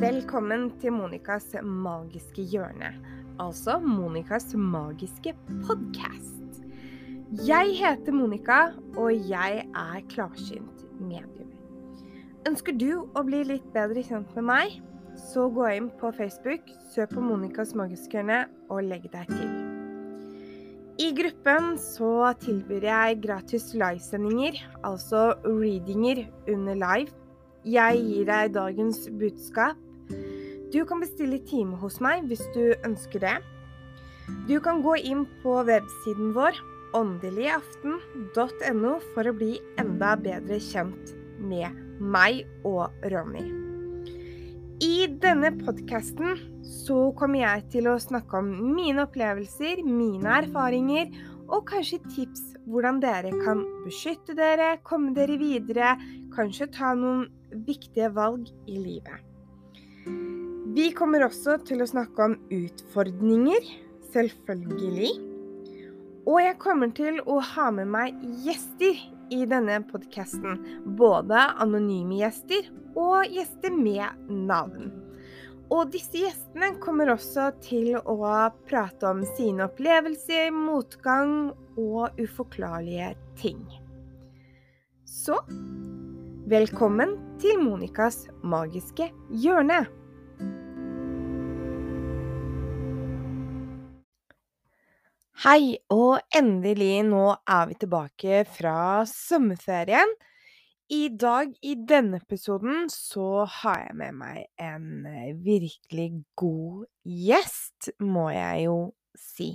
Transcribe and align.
Velkommen 0.00 0.70
til 0.80 0.94
Monicas 0.96 1.50
magiske 1.60 2.40
hjørne, 2.48 2.88
altså 3.36 3.74
Monicas 3.84 4.46
magiske 4.56 5.34
podkast. 5.66 6.62
Jeg 7.44 7.74
heter 7.76 8.14
Monica, 8.16 8.70
og 8.96 9.12
jeg 9.28 9.58
er 9.68 10.06
klarsynt 10.08 10.86
medium. 10.96 11.50
Ønsker 12.48 12.78
du 12.80 13.02
å 13.12 13.24
bli 13.28 13.42
litt 13.50 13.66
bedre 13.74 14.00
kjent 14.06 14.32
med 14.38 14.46
meg, 14.48 14.78
så 15.20 15.50
gå 15.52 15.68
inn 15.74 15.90
på 16.00 16.14
Facebook, 16.16 16.72
søk 16.94 17.12
på 17.12 17.26
Monicas 17.26 17.76
magiske 17.76 18.22
hjørne 18.22 18.46
og 18.72 18.80
legg 18.88 19.04
deg 19.12 19.28
til. 19.34 19.52
I 20.96 21.10
gruppen 21.20 21.74
så 21.76 22.32
tilbyr 22.40 22.88
jeg 22.88 23.20
gratis 23.28 23.68
livesendinger, 23.76 24.64
altså 24.80 25.34
readinger 25.44 26.24
under 26.48 26.80
live. 26.86 27.12
Jeg 27.68 28.00
gir 28.08 28.26
deg 28.32 28.56
dagens 28.56 29.04
budskap. 29.20 29.76
Du 30.70 30.84
kan 30.86 31.00
bestille 31.02 31.40
time 31.46 31.78
hos 31.80 31.98
meg 32.04 32.28
hvis 32.30 32.42
du 32.54 32.74
ønsker 32.86 33.24
det. 33.24 33.38
Du 34.46 34.60
kan 34.62 34.82
gå 34.84 34.94
inn 35.02 35.24
på 35.42 35.56
websiden 35.66 36.34
vår 36.36 36.58
åndeligaften.no 36.96 38.92
for 39.14 39.30
å 39.30 39.36
bli 39.36 39.56
enda 39.80 40.14
bedre 40.18 40.58
kjent 40.62 41.14
med 41.40 41.74
meg 42.00 42.44
og 42.66 42.90
Ronny. 43.12 43.46
I 44.80 45.10
denne 45.20 45.50
podkasten 45.58 46.38
så 46.86 47.10
kommer 47.18 47.42
jeg 47.42 47.66
til 47.74 47.90
å 47.90 47.98
snakke 48.00 48.38
om 48.40 48.48
mine 48.74 49.04
opplevelser, 49.04 49.82
mine 49.84 50.38
erfaringer 50.40 51.10
og 51.50 51.66
kanskje 51.68 52.00
tips 52.06 52.46
hvordan 52.70 53.00
dere 53.02 53.32
kan 53.42 53.64
beskytte 53.84 54.36
dere, 54.38 54.76
komme 54.86 55.12
dere 55.16 55.36
videre, 55.40 55.96
kanskje 56.34 56.70
ta 56.76 56.94
noen 56.96 57.26
viktige 57.66 58.08
valg 58.14 58.48
i 58.70 58.78
livet. 58.78 59.29
Vi 60.74 60.90
kommer 60.96 61.24
også 61.26 61.58
til 61.66 61.82
å 61.82 61.88
snakke 61.88 62.28
om 62.30 62.36
utfordringer, 62.54 63.66
selvfølgelig. 64.12 65.10
Og 66.28 66.38
jeg 66.42 66.58
kommer 66.62 66.92
til 66.94 67.18
å 67.26 67.40
ha 67.54 67.70
med 67.74 67.90
meg 67.90 68.20
gjester 68.44 68.98
i 69.34 69.44
denne 69.50 69.80
podkasten. 69.90 70.60
Både 70.98 71.46
anonyme 71.62 72.20
gjester 72.20 72.68
og 72.98 73.30
gjester 73.30 73.74
med 73.74 74.30
navn. 74.30 74.90
Og 75.70 75.92
disse 75.94 76.18
gjestene 76.18 76.72
kommer 76.82 77.12
også 77.12 77.52
til 77.62 77.94
å 77.98 78.16
prate 78.66 79.06
om 79.06 79.22
sine 79.36 79.68
opplevelser, 79.68 80.50
motgang 80.54 81.52
og 81.78 82.18
uforklarlige 82.18 83.12
ting. 83.38 83.62
Så 85.06 85.38
velkommen 86.50 87.12
til 87.38 87.60
Monicas 87.62 88.24
magiske 88.42 89.06
hjørne. 89.38 89.84
Hei, 95.44 95.78
og 95.94 96.18
endelig 96.34 97.04
nå 97.06 97.22
er 97.46 97.70
vi 97.70 97.78
tilbake 97.84 98.42
fra 98.50 99.06
sommerferien. 99.06 100.16
I 100.90 101.04
dag, 101.14 101.54
i 101.62 101.76
denne 101.86 102.18
episoden, 102.18 102.88
så 102.90 103.46
har 103.60 103.84
jeg 103.86 103.98
med 104.02 104.18
meg 104.18 104.44
en 104.58 105.06
eh, 105.06 105.32
virkelig 105.38 106.24
god 106.34 106.88
gjest, 107.06 107.92
må 108.02 108.26
jeg 108.34 108.66
jo 108.66 108.78
si. 109.14 109.52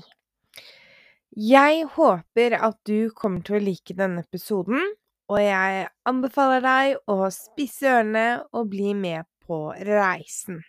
Jeg 1.35 1.89
håper 1.99 2.55
at 2.55 2.79
du 2.87 3.11
kommer 3.11 3.43
til 3.43 3.59
å 3.59 3.65
like 3.67 3.99
denne 3.99 4.23
episoden, 4.23 4.95
og 5.31 5.41
jeg 5.41 5.87
anbefaler 6.05 6.61
deg 6.65 7.11
å 7.11 7.31
spisse 7.33 7.89
ørene 7.89 8.27
og 8.53 8.69
bli 8.73 8.93
med 8.97 9.25
på 9.45 9.67
reisen. 9.87 10.61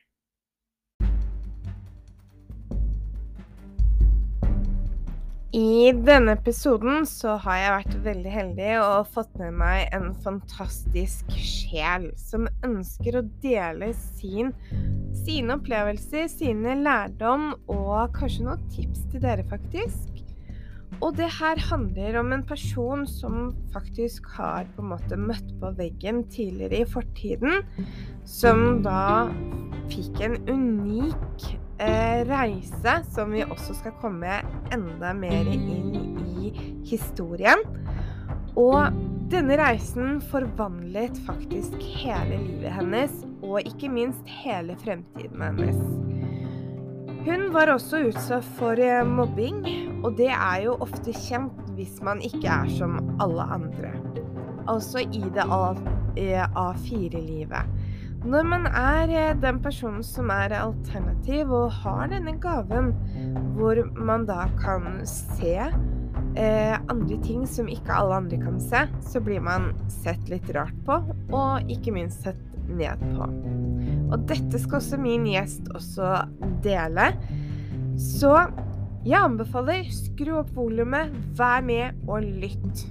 I 5.56 5.92
denne 6.04 6.34
episoden 6.36 7.06
så 7.08 7.38
har 7.40 7.56
jeg 7.56 7.72
vært 7.72 7.94
veldig 8.04 8.32
heldig 8.34 8.72
og 8.82 9.12
fått 9.14 9.38
med 9.40 9.54
meg 9.56 9.94
en 9.96 10.10
fantastisk 10.20 11.30
sjel 11.32 12.10
som 12.20 12.44
ønsker 12.66 13.16
å 13.16 13.24
dele 13.40 13.88
sin, 13.96 14.52
sine 15.24 15.56
opplevelser, 15.56 16.28
sine 16.28 16.76
lærdom 16.82 17.54
og 17.72 18.12
kanskje 18.18 18.50
noen 18.50 18.68
tips 18.74 19.06
til 19.14 19.24
dere, 19.24 19.46
faktisk. 19.48 20.25
Og 21.04 21.16
det 21.18 21.28
her 21.38 21.60
handler 21.68 22.18
om 22.20 22.32
en 22.32 22.44
person 22.46 23.04
som 23.08 23.50
faktisk 23.74 24.28
har 24.36 24.68
på 24.76 24.84
en 24.84 24.92
måte 24.94 25.18
møtt 25.20 25.50
på 25.60 25.72
veggen 25.78 26.24
tidligere 26.32 26.82
i 26.82 26.88
fortiden, 26.88 27.62
som 28.24 28.82
da 28.86 29.28
fikk 29.92 30.22
en 30.24 30.38
unik 30.48 31.48
eh, 31.84 32.24
reise 32.28 32.98
som 33.12 33.34
vi 33.36 33.44
også 33.44 33.76
skal 33.80 33.96
komme 34.00 34.40
enda 34.74 35.12
mer 35.16 35.52
inn 35.52 36.16
i 36.24 36.52
historien. 36.88 37.62
Og 38.56 38.96
denne 39.30 39.58
reisen 39.60 40.20
forvandlet 40.30 41.18
faktisk 41.26 41.76
hele 42.00 42.40
livet 42.40 42.72
hennes, 42.72 43.22
og 43.44 43.60
ikke 43.68 43.92
minst 43.92 44.36
hele 44.44 44.78
fremtiden 44.80 45.42
hennes. 45.44 46.05
Hun 47.26 47.48
var 47.50 47.66
også 47.72 48.04
utsatt 48.06 48.44
for 48.54 48.78
eh, 48.78 49.00
mobbing, 49.02 49.56
og 50.06 50.14
det 50.14 50.28
er 50.30 50.60
jo 50.62 50.76
ofte 50.84 51.10
kjent 51.10 51.50
hvis 51.74 51.98
man 52.06 52.20
ikke 52.22 52.46
er 52.46 52.68
som 52.70 53.00
alle 53.22 53.42
andre. 53.56 53.90
Altså 54.70 54.98
i 55.02 55.22
det 55.34 55.42
A4-livet. 55.50 57.66
Når 58.26 58.42
man 58.46 58.66
er 58.70 59.10
eh, 59.10 59.34
den 59.42 59.58
personen 59.62 60.02
som 60.06 60.30
er 60.30 60.54
alternativ 60.60 61.50
og 61.50 61.72
har 61.80 62.06
denne 62.14 62.38
gaven, 62.42 62.94
hvor 63.58 63.74
man 63.98 64.26
da 64.30 64.46
kan 64.62 65.02
se 65.10 65.58
eh, 65.58 66.78
andre 66.78 67.18
ting 67.26 67.42
som 67.50 67.66
ikke 67.66 67.90
alle 67.90 68.22
andre 68.22 68.38
kan 68.38 68.62
se, 68.62 68.86
så 69.02 69.18
blir 69.18 69.42
man 69.42 69.74
sett 69.90 70.30
litt 70.30 70.46
rart 70.54 70.78
på, 70.86 71.02
og 71.34 71.58
ikke 71.74 71.90
minst 71.98 72.22
sett 72.22 72.38
ned 72.70 73.02
på. 73.18 73.26
Og 74.06 74.22
dette 74.30 74.58
skal 74.62 74.78
også 74.78 74.98
min 75.02 75.24
gjest 75.26 75.66
også 75.74 76.10
dele. 76.62 77.08
Så 77.98 78.30
jeg 79.06 79.18
anbefaler 79.18 79.88
skru 79.90 80.36
opp 80.38 80.52
volumet, 80.54 81.10
vær 81.38 81.64
med 81.66 81.96
og 82.06 82.22
lytt. 82.22 82.84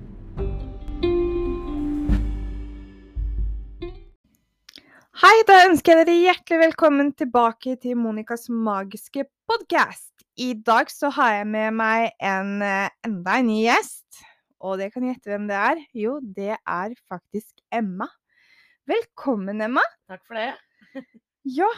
Hei, 5.15 5.37
da 5.47 5.61
ønsker 5.69 6.01
jeg 6.01 6.09
dere 6.09 6.25
hjertelig 6.25 6.59
velkommen 6.65 7.13
tilbake 7.15 7.77
til 7.79 7.95
Monicas 7.95 8.49
magiske 8.51 9.23
podkast. 9.47 10.11
I 10.35 10.51
dag 10.67 10.91
så 10.91 11.13
har 11.15 11.37
jeg 11.37 11.47
med 11.47 11.79
meg 11.79 12.09
en 12.19 12.59
eh, 12.59 12.91
enda 13.07 13.39
en 13.39 13.47
ny 13.47 13.61
gjest. 13.69 14.19
Og 14.59 14.81
dere 14.81 14.91
kan 14.91 15.07
gjette 15.07 15.31
hvem 15.31 15.47
det 15.47 15.63
er. 15.63 15.83
Jo, 15.95 16.19
det 16.19 16.57
er 16.59 16.99
faktisk 17.07 17.55
Emma. 17.71 18.11
Velkommen, 18.85 19.63
Emma. 19.63 19.83
Takk 20.11 20.27
for 20.27 20.43
det. 20.43 20.51
Ja, 21.45 21.69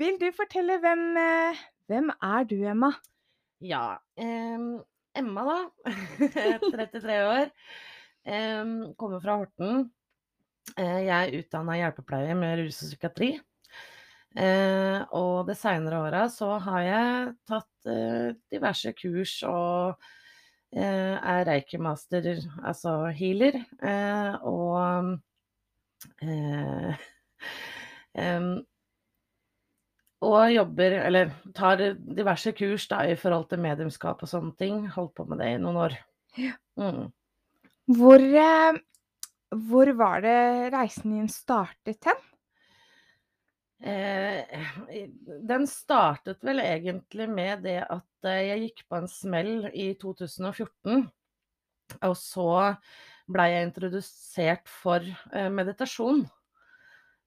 vil 0.00 0.18
du 0.20 0.28
fortelle 0.34 0.78
hvem, 0.82 1.04
eh, 1.20 1.60
hvem 1.90 2.10
er 2.22 2.46
du, 2.50 2.56
Emma? 2.66 2.92
Ja, 3.62 3.98
em, 4.18 4.80
Emma 5.14 5.44
da, 5.46 5.58
33 6.72 7.18
år, 7.28 7.52
em, 8.26 8.72
kommer 8.98 9.22
fra 9.22 9.36
Horten. 9.38 9.84
Eh, 10.76 11.00
jeg 11.06 11.12
er 11.14 11.36
utdanna 11.38 11.76
hjelpepleier 11.78 12.38
med 12.38 12.62
rus 12.62 12.80
og 12.82 12.88
psykiatri. 12.90 13.30
Eh, 14.32 14.98
og 15.12 15.46
det 15.46 15.58
seinere 15.60 16.00
åra 16.06 16.24
så 16.32 16.54
har 16.64 16.82
jeg 16.86 17.32
tatt 17.50 17.90
eh, 17.92 18.30
diverse 18.50 18.94
kurs 18.96 19.34
og 19.44 20.00
eh, 20.72 21.18
er 21.20 21.44
reiki-master, 21.50 22.30
altså 22.64 22.96
healer, 23.12 23.60
og 24.48 25.18
og 30.22 30.52
jobber, 30.52 30.96
eller 31.08 31.32
tar 31.56 31.80
diverse 31.96 32.52
kurs 32.54 32.86
da 32.90 33.02
i 33.10 33.16
forhold 33.18 33.48
til 33.50 33.62
mediumskap 33.64 34.22
og 34.22 34.30
sånne 34.30 34.54
ting. 34.60 34.84
Holdt 34.94 35.16
på 35.18 35.26
med 35.30 35.42
det 35.42 35.54
i 35.54 35.60
noen 35.62 35.80
år. 35.82 35.96
Mm. 36.78 37.06
Hvor, 37.98 38.22
eh, 38.22 38.78
hvor 39.68 39.92
var 39.98 40.22
det 40.24 40.36
reisen 40.74 41.16
din 41.16 41.32
startet 41.32 42.06
hen? 42.06 42.20
Eh, 43.82 44.66
den 45.42 45.66
startet 45.66 46.44
vel 46.46 46.62
egentlig 46.62 47.26
med 47.26 47.64
det 47.66 47.80
at 47.82 48.28
eh, 48.30 48.44
jeg 48.46 48.60
gikk 48.68 48.84
på 48.86 49.00
en 49.00 49.10
smell 49.10 49.56
i 49.74 49.88
2014. 49.98 51.08
Og 52.06 52.14
så 52.16 52.52
blei 53.32 53.48
jeg 53.50 53.66
introdusert 53.66 54.70
for 54.70 55.02
eh, 55.34 55.50
meditasjon. 55.50 56.22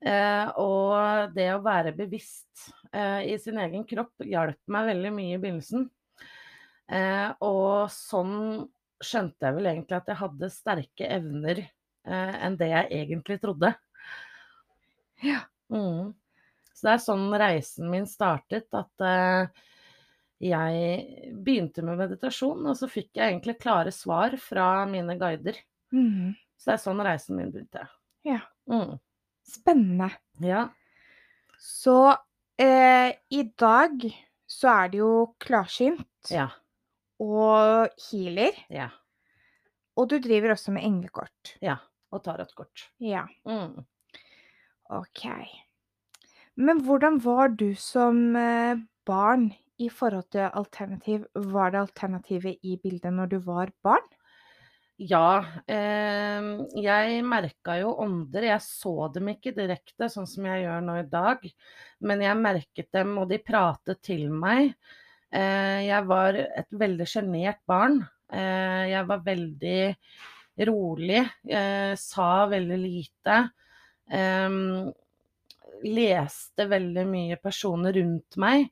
Eh, 0.06 0.48
og 0.62 1.34
det 1.34 1.48
å 1.56 1.64
være 1.66 1.96
bevisst 1.98 2.68
eh, 2.94 3.32
i 3.34 3.38
sin 3.42 3.58
egen 3.58 3.86
kropp 3.90 4.22
hjalp 4.22 4.60
meg 4.70 4.92
veldig 4.92 5.12
mye 5.16 5.38
i 5.38 5.42
begynnelsen. 5.42 5.88
Eh, 6.94 7.30
og 7.42 7.90
sånn 7.90 8.36
skjønte 9.02 9.48
jeg 9.48 9.58
vel 9.58 9.72
egentlig 9.72 9.98
at 9.98 10.12
jeg 10.12 10.20
hadde 10.20 10.52
sterke 10.54 11.10
evner 11.18 11.64
eh, 11.66 12.36
enn 12.46 12.58
det 12.60 12.70
jeg 12.70 12.92
egentlig 13.02 13.40
trodde. 13.42 13.74
Ja. 15.26 15.42
Mm. 15.74 16.14
Så 16.76 16.86
det 16.86 16.94
er 16.94 17.02
sånn 17.02 17.26
reisen 17.40 17.90
min 17.90 18.06
startet, 18.10 18.68
at 18.76 19.06
eh, 19.08 19.64
jeg 20.44 21.32
begynte 21.34 21.82
med 21.88 22.02
meditasjon, 22.04 22.66
og 22.68 22.78
så 22.78 22.90
fikk 22.92 23.16
jeg 23.16 23.32
egentlig 23.32 23.58
klare 23.62 23.94
svar 23.96 24.36
fra 24.42 24.84
mine 24.90 25.16
guider. 25.18 25.58
Mm. 25.96 26.36
Så 26.60 26.70
det 26.70 26.76
er 26.76 26.84
sånn 26.84 27.04
reisen 27.08 27.40
min 27.40 27.54
begynte. 27.54 27.88
Ja. 28.28 28.42
Mm. 28.70 28.98
Spennende. 29.46 30.10
Ja. 30.42 30.68
Så 31.62 32.16
eh, 32.62 33.14
i 33.32 33.44
dag 33.60 34.02
så 34.50 34.70
er 34.84 34.90
det 34.94 35.00
jo 35.02 35.12
klarsynt 35.42 36.32
Ja. 36.32 36.48
og 37.20 37.90
healer, 38.10 38.58
Ja. 38.70 38.90
og 39.98 40.10
du 40.10 40.18
driver 40.20 40.52
også 40.56 40.72
med 40.76 40.84
englekort. 40.84 41.56
Ja. 41.62 41.78
Og 42.12 42.24
tarotkort. 42.24 42.90
Ja, 43.00 43.26
Mm. 43.46 43.86
OK. 44.90 45.26
Men 46.56 46.82
hvordan 46.86 47.18
var 47.24 47.48
du 47.50 47.74
som 47.76 48.36
eh, 48.36 48.78
barn 49.06 49.54
i 49.80 49.90
forhold 49.90 50.30
til 50.32 50.50
alternativ? 50.54 51.26
Var 51.36 51.72
det 51.72 51.80
alternativet 51.80 52.58
i 52.64 52.78
bildet 52.82 53.12
når 53.14 53.26
du 53.34 53.40
var 53.40 53.72
barn? 53.84 54.06
Ja, 54.96 55.44
eh, 55.68 56.46
jeg 56.80 57.24
merka 57.28 57.74
jo 57.82 57.92
ånder. 58.00 58.46
Jeg 58.48 58.62
så 58.64 59.10
dem 59.12 59.28
ikke 59.34 59.52
direkte, 59.56 60.08
sånn 60.12 60.28
som 60.30 60.46
jeg 60.48 60.64
gjør 60.64 60.86
nå 60.88 60.96
i 61.02 61.08
dag. 61.12 61.44
Men 62.00 62.24
jeg 62.24 62.40
merket 62.40 62.92
dem, 62.96 63.18
og 63.20 63.28
de 63.32 63.42
pratet 63.44 64.00
til 64.08 64.30
meg. 64.32 64.72
Eh, 65.36 65.82
jeg 65.90 66.08
var 66.08 66.40
et 66.40 66.72
veldig 66.72 67.08
sjenert 67.12 67.60
barn. 67.68 68.00
Eh, 68.32 68.86
jeg 68.94 69.08
var 69.10 69.26
veldig 69.26 69.82
rolig. 70.72 71.26
Eh, 71.44 71.92
sa 72.00 72.30
veldig 72.56 72.80
lite. 72.80 73.40
Eh, 74.08 74.60
leste 75.92 76.70
veldig 76.72 77.06
mye 77.12 77.42
personer 77.44 78.00
rundt 78.00 78.40
meg. 78.40 78.70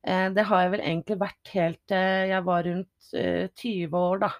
Eh, 0.00 0.30
det 0.32 0.48
har 0.48 0.64
jeg 0.64 0.74
vel 0.78 0.86
egentlig 0.88 1.20
vært 1.20 1.52
helt 1.52 1.80
til 1.92 2.32
jeg 2.32 2.44
var 2.48 2.64
rundt 2.64 3.12
eh, 3.12 3.48
20 3.52 4.00
år, 4.00 4.24
da. 4.24 4.32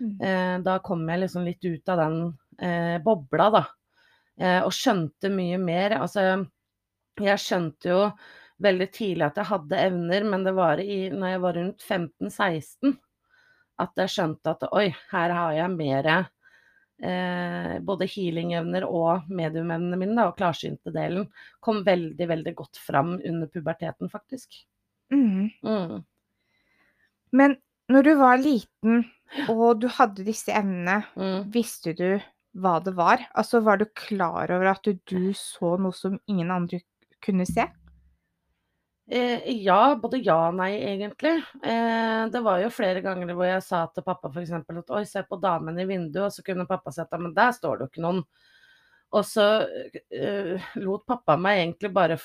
Mm. 0.00 0.16
Eh, 0.20 0.56
da 0.66 0.78
kom 0.84 1.04
jeg 1.08 1.24
liksom 1.24 1.46
litt 1.46 1.64
ut 1.64 1.92
av 1.92 2.02
den 2.02 2.18
eh, 2.58 2.96
bobla, 3.04 3.48
da. 3.54 3.64
Eh, 4.40 4.60
og 4.64 4.72
skjønte 4.74 5.30
mye 5.32 5.58
mer. 5.60 5.98
Altså, 6.00 6.26
jeg 7.20 7.42
skjønte 7.42 7.92
jo 7.92 8.02
veldig 8.62 8.88
tidlig 8.94 9.26
at 9.26 9.40
jeg 9.40 9.50
hadde 9.50 9.80
evner, 9.88 10.28
men 10.28 10.44
det 10.46 10.54
var 10.56 10.80
i, 10.82 11.06
når 11.12 11.34
jeg 11.34 11.42
var 11.42 11.58
rundt 11.58 11.88
15-16 11.88 12.94
at 13.82 13.98
jeg 13.98 14.12
skjønte 14.12 14.52
at 14.52 14.68
oi, 14.70 14.86
her 15.10 15.34
har 15.34 15.54
jeg 15.56 15.74
mer 15.74 16.08
eh, 16.12 17.74
både 17.84 18.08
healingevner 18.10 18.86
og 18.86 19.28
mediumevnene 19.32 19.98
mine, 19.98 20.16
da, 20.18 20.28
og 20.30 20.38
klarsynte 20.38 20.92
delen 20.94 21.26
kom 21.64 21.82
veldig, 21.86 22.28
veldig 22.34 22.54
godt 22.58 22.80
fram 22.82 23.16
under 23.18 23.50
puberteten, 23.50 24.10
faktisk. 24.12 24.62
Mm. 25.12 25.50
Mm. 25.66 26.02
Men 27.32 27.56
når 27.92 28.06
du 28.08 28.14
var 28.20 28.40
liten 28.42 29.02
og 29.48 29.78
du 29.80 29.86
hadde 29.88 30.24
disse 30.26 30.52
evnene, 30.52 31.02
Mm. 31.16 31.50
visste 31.54 31.94
du 31.96 32.20
hva 32.60 32.74
det 32.84 32.92
var? 32.98 33.22
Altså, 33.34 33.62
var 33.64 33.78
du 33.80 33.86
klar 33.96 34.50
over 34.52 34.72
at 34.74 34.82
du, 34.84 34.92
du 35.08 35.32
så 35.36 35.76
noe 35.80 35.92
som 35.96 36.18
ingen 36.28 36.50
andre 36.52 36.82
kunne 37.24 37.46
se? 37.48 37.64
Eh, 39.12 39.42
ja, 39.64 39.94
både 40.00 40.20
ja 40.24 40.36
og 40.48 40.54
nei, 40.60 40.70
egentlig. 40.78 41.32
Eh, 41.64 42.28
det 42.32 42.42
var 42.44 42.60
jo 42.62 42.70
flere 42.72 43.02
ganger 43.04 43.32
hvor 43.34 43.48
jeg 43.48 43.64
sa 43.66 43.82
til 43.92 44.04
pappa 44.06 44.30
f.eks. 44.30 44.52
at 44.54 44.92
oi, 44.94 45.02
se 45.08 45.24
på 45.28 45.40
damen 45.42 45.80
i 45.82 45.86
vinduet, 45.88 46.28
og 46.28 46.32
så 46.32 46.44
kunne 46.46 46.68
pappa 46.68 46.92
si 46.94 47.02
at 47.02 47.12
men 47.20 47.34
der 47.36 47.52
står 47.56 47.78
det 47.80 47.86
jo 47.86 47.90
ikke 47.92 48.04
noen. 48.04 48.22
Og 49.12 49.26
så 49.28 49.46
eh, 50.08 50.70
lot 50.80 51.04
pappa 51.08 51.36
meg 51.36 51.58
egentlig 51.64 51.90
bare 51.92 52.16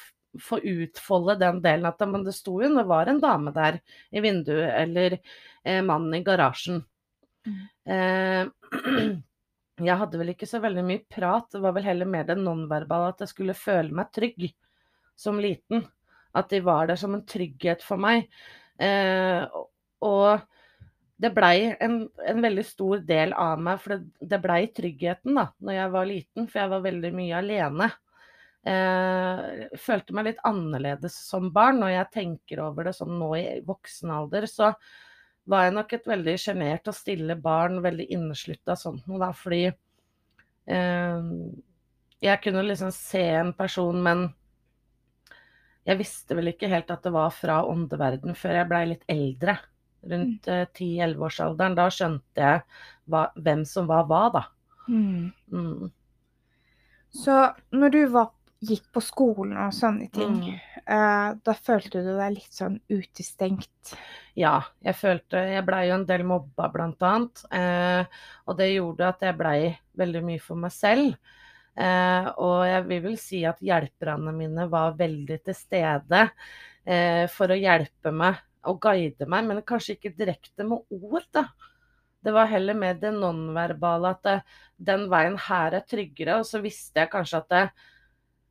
få 0.43 0.59
utfolde 0.59 1.37
den 1.41 1.61
delen 1.63 1.87
at 1.89 2.03
men 2.09 2.25
det 2.25 2.35
sto 2.35 2.57
jo 2.61 2.69
det 2.75 2.85
var 2.89 3.09
en 3.09 3.21
dame 3.23 3.53
der 3.55 3.79
i 4.11 4.23
vinduet, 4.23 4.69
eller 4.81 5.17
eh, 5.17 5.81
mannen 5.85 6.19
i 6.19 6.23
garasjen. 6.25 6.83
Mm. 7.47 7.63
Eh, 7.93 9.15
jeg 9.87 9.99
hadde 10.01 10.21
vel 10.21 10.33
ikke 10.33 10.49
så 10.49 10.61
veldig 10.63 10.85
mye 10.87 11.03
prat, 11.09 11.49
det 11.53 11.61
var 11.63 11.75
vel 11.77 11.87
heller 11.87 12.09
mer 12.09 12.27
det 12.27 12.37
nonverbale 12.41 13.13
at 13.13 13.23
jeg 13.25 13.33
skulle 13.33 13.57
føle 13.57 13.93
meg 13.95 14.11
trygg 14.15 14.49
som 15.17 15.41
liten. 15.41 15.85
At 16.37 16.51
de 16.53 16.61
var 16.61 16.89
der 16.89 16.99
som 16.99 17.15
en 17.17 17.25
trygghet 17.25 17.81
for 17.85 17.97
meg. 18.01 18.27
Eh, 18.77 19.41
og 20.05 20.43
det 21.17 21.31
blei 21.33 21.71
en, 21.81 22.03
en 22.29 22.43
veldig 22.43 22.65
stor 22.65 23.01
del 23.05 23.33
av 23.33 23.61
meg, 23.61 23.79
for 23.81 23.95
det, 23.95 24.27
det 24.33 24.41
blei 24.43 24.59
tryggheten 24.69 25.39
da 25.39 25.47
når 25.57 25.79
jeg 25.79 25.93
var 25.95 26.09
liten, 26.11 26.49
for 26.49 26.61
jeg 26.61 26.73
var 26.75 26.83
veldig 26.85 27.13
mye 27.17 27.39
alene. 27.39 27.89
Eh, 28.67 29.67
følte 29.79 30.15
meg 30.15 30.31
litt 30.31 30.41
annerledes 30.47 31.15
som 31.27 31.51
barn. 31.53 31.81
Når 31.83 31.93
jeg 31.93 32.13
tenker 32.15 32.63
over 32.65 32.89
det 32.89 32.95
sånn 32.97 33.13
nå 33.19 33.29
i 33.37 33.45
voksen 33.67 34.11
alder, 34.11 34.47
så 34.49 34.73
var 35.47 35.67
jeg 35.67 35.77
nok 35.77 35.93
et 35.95 36.09
veldig 36.09 36.35
sjenert 36.41 36.89
og 36.91 36.97
stille 36.97 37.37
barn, 37.39 37.79
veldig 37.83 38.09
inneslutta 38.11 38.75
sånt 38.75 39.05
noe, 39.07 39.21
da, 39.21 39.29
fordi 39.31 39.61
eh, 39.67 41.29
jeg 42.19 42.41
kunne 42.43 42.65
liksom 42.65 42.91
se 42.91 43.23
en 43.37 43.53
person, 43.55 44.01
men 44.03 44.25
jeg 45.87 46.01
visste 46.01 46.35
vel 46.35 46.51
ikke 46.51 46.67
helt 46.71 46.91
at 46.91 47.05
det 47.05 47.13
var 47.15 47.31
fra 47.31 47.61
åndeverden 47.69 48.35
før 48.35 48.59
jeg 48.59 48.69
blei 48.71 48.83
litt 48.89 49.05
eldre. 49.11 49.55
Rundt 50.07 50.49
eh, 50.51 50.65
10-11-årsalderen. 50.75 51.77
Da 51.77 51.87
skjønte 51.91 52.43
jeg 52.43 52.63
hva, 53.07 53.27
hvem 53.39 53.63
som 53.67 53.87
var 53.87 54.03
hva, 54.09 54.23
da. 54.33 54.43
Mm. 54.91 55.31
Mm. 55.51 55.87
Så 57.15 57.37
når 57.71 57.95
du 57.95 58.01
var, 58.11 58.33
gikk 58.63 58.87
på 58.93 59.01
skolen 59.05 59.57
og 59.57 59.73
sånne 59.73 60.11
ting, 60.11 60.37
Mm. 60.41 60.59
eh, 60.87 61.33
da 61.43 61.53
følte 61.53 62.01
du 62.03 62.17
deg 62.17 62.33
litt 62.33 62.53
sånn 62.53 62.79
utestengt? 62.89 63.93
Ja, 64.35 64.61
jeg 64.83 64.95
følte 64.95 65.37
Jeg 65.37 65.65
blei 65.65 65.87
jo 65.89 65.95
en 65.95 66.05
del 66.05 66.23
mobba, 66.23 66.71
blant 66.71 66.99
annet. 67.01 67.43
Eh, 67.51 68.05
og 68.47 68.57
det 68.57 68.73
gjorde 68.75 69.07
at 69.07 69.19
jeg 69.21 69.37
blei 69.37 69.77
veldig 69.97 70.23
mye 70.23 70.39
for 70.41 70.55
meg 70.55 70.71
selv. 70.71 71.15
Eh, 71.77 72.25
og 72.37 72.65
jeg 72.65 72.83
vil 72.87 73.01
vel 73.03 73.17
si 73.17 73.43
at 73.45 73.59
hjelperne 73.59 74.33
mine 74.33 74.67
var 74.69 74.93
veldig 74.97 75.43
til 75.43 75.53
stede 75.53 76.31
eh, 76.85 77.27
for 77.27 77.47
å 77.53 77.59
hjelpe 77.59 78.11
meg 78.11 78.35
og 78.65 78.79
guide 78.81 79.27
meg, 79.29 79.45
men 79.45 79.61
kanskje 79.61 79.95
ikke 79.95 80.15
direkte 80.17 80.65
med 80.65 80.79
ord, 80.89 81.23
da. 81.31 81.45
Det 82.23 82.33
var 82.33 82.47
heller 82.47 82.73
mer 82.73 82.95
det 82.95 83.13
nonverbale 83.13 84.09
at 84.09 84.23
det, 84.23 84.41
den 84.89 85.05
veien 85.09 85.37
her 85.37 85.77
er 85.77 85.85
tryggere, 85.87 86.39
og 86.39 86.45
så 86.49 86.59
visste 86.59 86.99
jeg 86.99 87.11
kanskje 87.13 87.37
at 87.37 87.49
det, 87.53 87.61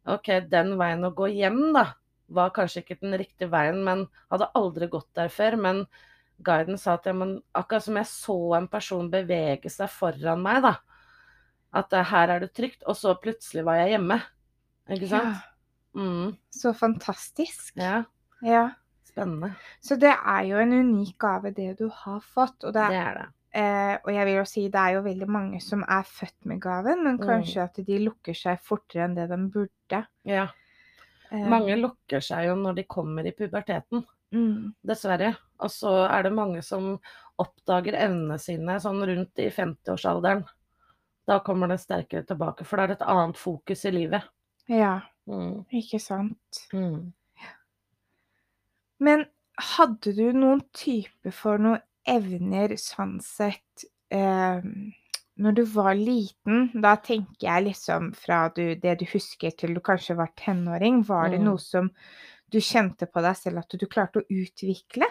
OK, 0.07 0.29
den 0.51 0.75
veien 0.79 1.05
å 1.07 1.13
gå 1.17 1.29
hjem, 1.35 1.61
da, 1.75 1.89
var 2.29 2.53
kanskje 2.55 2.83
ikke 2.85 2.99
den 3.03 3.17
riktige 3.19 3.51
veien, 3.51 3.81
men 3.87 4.07
hadde 4.33 4.51
aldri 4.59 4.89
gått 4.91 5.09
der 5.19 5.31
før. 5.33 5.57
Men 5.59 5.83
guiden 6.47 6.79
sa 6.79 6.95
at 6.99 7.07
ja, 7.09 7.15
men 7.17 7.41
akkurat 7.57 7.87
som 7.87 7.99
jeg 7.99 8.09
så 8.11 8.39
en 8.59 8.69
person 8.71 9.11
bevege 9.11 9.71
seg 9.73 9.91
foran 9.91 10.43
meg, 10.45 10.63
da, 10.67 10.75
at 11.77 11.93
eh, 11.97 12.07
her 12.13 12.37
er 12.37 12.45
det 12.47 12.53
trygt, 12.57 12.83
og 12.87 12.99
så 12.99 13.17
plutselig 13.21 13.67
var 13.67 13.83
jeg 13.83 13.97
hjemme. 13.97 14.21
Ikke 14.95 15.11
sant? 15.11 15.45
Mm, 15.97 16.37
Så 16.53 16.75
fantastisk. 16.77 17.73
ja, 17.81 18.05
Ja. 18.45 18.67
spennende. 19.09 19.55
Så 19.81 19.97
det 19.97 20.13
er 20.13 20.43
jo 20.45 20.59
en 20.61 20.73
unik 20.73 21.17
gave, 21.19 21.51
det 21.57 21.79
du 21.79 21.89
har 21.89 22.21
fått. 22.21 22.65
Og, 22.65 22.75
det, 22.77 22.89
Det 22.93 23.01
er 23.01 23.15
det. 23.15 23.27
Eh, 23.57 23.97
og 24.05 24.11
jeg 24.13 24.27
vil 24.29 24.35
jo 24.37 24.45
si 24.49 24.67
det 24.69 24.81
er 24.83 24.95
jo 24.99 25.03
veldig 25.07 25.29
mange 25.33 25.61
som 25.65 25.83
er 25.89 26.05
født 26.05 26.45
med 26.51 26.61
gaven, 26.61 27.03
men 27.05 27.17
Mm. 27.17 27.25
kanskje 27.27 27.63
at 27.65 27.81
de 27.87 27.99
lukker 28.05 28.37
seg 28.37 28.61
fortere 28.61 29.05
enn 29.07 29.15
det 29.17 29.29
de 29.31 29.39
burde. 29.49 30.03
Ja. 30.29 30.49
Eh, 31.33 31.47
Mange 31.49 31.77
lukker 31.81 32.21
seg 32.23 32.47
jo 32.51 32.55
når 32.55 32.75
de 32.77 32.85
kommer 32.85 33.27
i 33.27 33.33
puberteten, 33.33 34.05
mm, 34.33 34.75
dessverre. 34.87 35.37
Og 35.59 35.71
så 35.71 36.07
er 36.11 36.23
det 36.23 36.33
mange 36.37 36.63
som 36.63 37.01
oppdager 37.39 37.97
evnene 37.97 38.39
sine 38.39 38.77
sånn 38.81 39.01
rundt 39.07 39.39
i 39.43 39.49
50-årsalderen. 39.51 40.45
Da 41.27 41.41
kommer 41.41 41.67
det 41.69 41.81
sterkere 41.81 42.25
tilbake, 42.27 42.65
for 42.65 42.77
da 42.77 42.85
er 42.85 42.87
det 42.93 43.01
et 43.01 43.09
annet 43.09 43.37
fokus 43.37 43.85
i 43.85 43.91
livet. 43.91 44.23
ja, 44.69 45.01
Mm. 45.29 45.65
ikke 45.73 45.99
sant. 46.01 46.69
Mm. 46.73 47.13
Men 49.01 49.27
hadde 49.59 50.13
du 50.17 50.33
noen 50.33 50.63
type 50.77 51.33
for 51.33 51.59
noen 51.59 51.81
evner 52.09 52.77
sånn 52.81 53.19
sett 53.25 53.85
eh, 54.15 54.63
når 55.37 55.53
du 55.59 55.63
var 55.69 55.95
liten? 55.99 56.71
Da 56.83 56.95
tenker 56.97 57.49
jeg 57.49 57.65
liksom 57.69 58.13
fra 58.17 58.47
du, 58.57 58.75
det 58.81 58.95
du 59.03 59.05
husker 59.13 59.53
til 59.59 59.75
du 59.77 59.81
kanskje 59.85 60.17
var 60.17 60.33
tenåring. 60.39 61.03
Var 61.09 61.31
det 61.35 61.41
Mm. 61.43 61.45
noe 61.51 61.59
som 61.61 61.91
du 62.51 62.59
kjente 62.63 63.07
på 63.11 63.21
deg 63.25 63.37
selv 63.37 63.59
at 63.65 63.75
du 63.79 63.87
klarte 63.87 64.23
å 64.23 64.29
utvikle? 64.31 65.09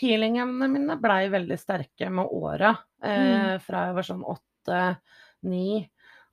Healingene 0.00 0.68
mine 0.70 0.96
blei 1.00 1.28
veldig 1.32 1.58
sterke 1.58 2.08
med 2.10 2.30
åra, 2.32 2.70
eh, 3.02 3.58
fra 3.58 3.86
jeg 3.88 3.94
var 3.98 4.06
sånn 4.06 4.22
åtte-ni. 4.24 5.88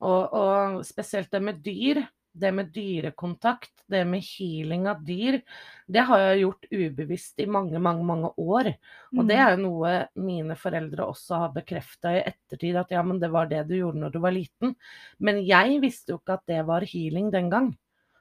Og, 0.05 0.33
og 0.37 0.85
spesielt 0.85 1.31
det 1.31 1.41
med 1.41 1.63
dyr. 1.65 2.03
Det 2.37 2.51
med 2.53 2.69
dyrekontakt, 2.73 3.71
det 3.89 4.03
med 4.05 4.21
healing 4.21 4.85
av 4.91 4.99
dyr, 5.07 5.39
det 5.87 6.03
har 6.09 6.19
jeg 6.21 6.41
gjort 6.43 6.67
ubevisst 6.71 7.39
i 7.41 7.47
mange, 7.49 7.79
mange, 7.81 8.03
mange 8.05 8.31
år. 8.37 8.69
Og 9.15 9.23
det 9.29 9.37
er 9.39 9.55
jo 9.55 9.63
noe 9.63 9.93
mine 10.21 10.57
foreldre 10.59 11.07
også 11.07 11.41
har 11.45 11.53
bekrefta 11.55 12.13
i 12.17 12.23
ettertid, 12.27 12.77
at 12.77 12.91
ja, 12.93 13.01
men 13.03 13.21
det 13.23 13.31
var 13.33 13.49
det 13.49 13.63
du 13.69 13.77
gjorde 13.79 14.03
når 14.03 14.13
du 14.13 14.19
var 14.23 14.35
liten. 14.35 14.75
Men 15.23 15.39
jeg 15.47 15.79
visste 15.81 16.13
jo 16.13 16.19
ikke 16.21 16.37
at 16.37 16.45
det 16.51 16.61
var 16.67 16.85
healing 16.85 17.31
den 17.33 17.49
gang. 17.53 17.71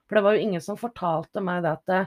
For 0.07 0.19
det 0.19 0.25
var 0.25 0.37
jo 0.37 0.47
ingen 0.47 0.63
som 0.63 0.79
fortalte 0.81 1.43
meg 1.45 1.65
det 1.67 1.75
at 1.75 1.91
det, 1.91 2.03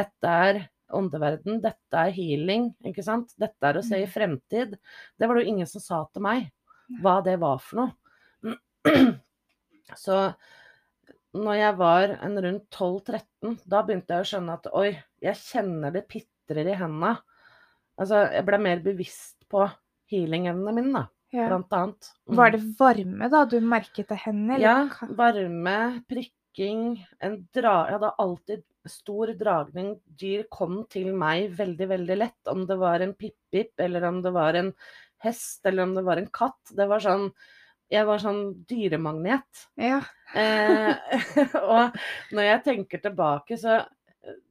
dette 0.00 0.34
er 0.48 0.62
åndeverden, 0.94 1.60
dette 1.64 1.98
er 2.06 2.12
healing, 2.14 2.70
ikke 2.86 3.02
sant. 3.04 3.32
Dette 3.40 3.66
er 3.66 3.80
å 3.80 3.84
se 3.84 3.98
i 3.98 4.06
Mm. 4.06 4.12
fremtid. 4.12 4.76
Det 5.18 5.26
var 5.26 5.34
det 5.34 5.44
jo 5.44 5.50
ingen 5.50 5.66
som 5.66 5.80
sa 5.82 6.04
til 6.12 6.22
meg 6.22 6.52
hva 7.02 7.20
det 7.24 7.38
var 7.40 7.58
for 7.58 7.82
noe. 7.82 7.92
Så 9.96 10.34
når 11.34 11.56
jeg 11.58 11.76
var 11.80 12.12
en 12.22 12.36
rundt 12.46 12.66
12-13, 12.74 13.56
da 13.70 13.82
begynte 13.86 14.14
jeg 14.16 14.24
å 14.24 14.28
skjønne 14.30 14.56
at 14.58 14.68
oi, 14.72 14.90
jeg 15.24 15.40
kjenner 15.40 15.94
det 15.94 16.04
pitrer 16.10 16.70
i 16.70 16.76
hendene. 16.78 17.16
Altså, 18.00 18.24
jeg 18.34 18.46
ble 18.46 18.58
mer 18.62 18.82
bevisst 18.84 19.44
på 19.50 19.64
healing-evnene 20.12 20.74
mine, 20.78 20.92
da, 21.02 21.04
Ja. 21.34 21.48
blant 21.50 21.72
annet. 21.74 22.10
Mm. 22.30 22.36
Var 22.38 22.50
det 22.54 22.62
varme 22.78 23.30
da 23.30 23.44
du 23.50 23.58
merket 23.60 24.08
det 24.08 24.18
hendene? 24.24 24.54
eller 24.56 24.66
Ja, 24.66 25.08
varme, 25.18 25.76
prikking, 26.10 27.04
en 27.20 27.48
dra... 27.54 27.74
Jeg 27.88 27.98
hadde 27.98 28.14
alltid 28.18 28.62
stor 28.86 29.32
dragning. 29.38 29.94
Dyr 30.20 30.44
kom 30.50 30.84
til 30.92 31.12
meg 31.16 31.50
veldig, 31.56 31.88
veldig 31.88 32.18
lett. 32.18 32.40
Om 32.50 32.66
det 32.66 32.78
var 32.78 33.00
en 33.00 33.14
pip-pip, 33.14 33.72
eller 33.78 34.04
om 34.04 34.22
det 34.22 34.32
var 34.32 34.54
en 34.54 34.72
hest, 35.24 35.64
eller 35.66 35.82
om 35.88 35.94
det 35.96 36.04
var 36.04 36.20
en 36.20 36.30
katt. 36.30 36.60
Det 36.76 36.86
var 36.88 37.00
sånn 37.02 37.30
Jeg 37.94 38.06
var 38.08 38.18
sånn 38.22 38.40
dyremagnet. 38.70 39.64
Ja. 39.78 40.00
Eh, 40.34 40.90
og 41.74 41.94
når 42.34 42.48
jeg 42.48 42.62
tenker 42.66 43.02
tilbake, 43.04 43.58
så 43.60 43.82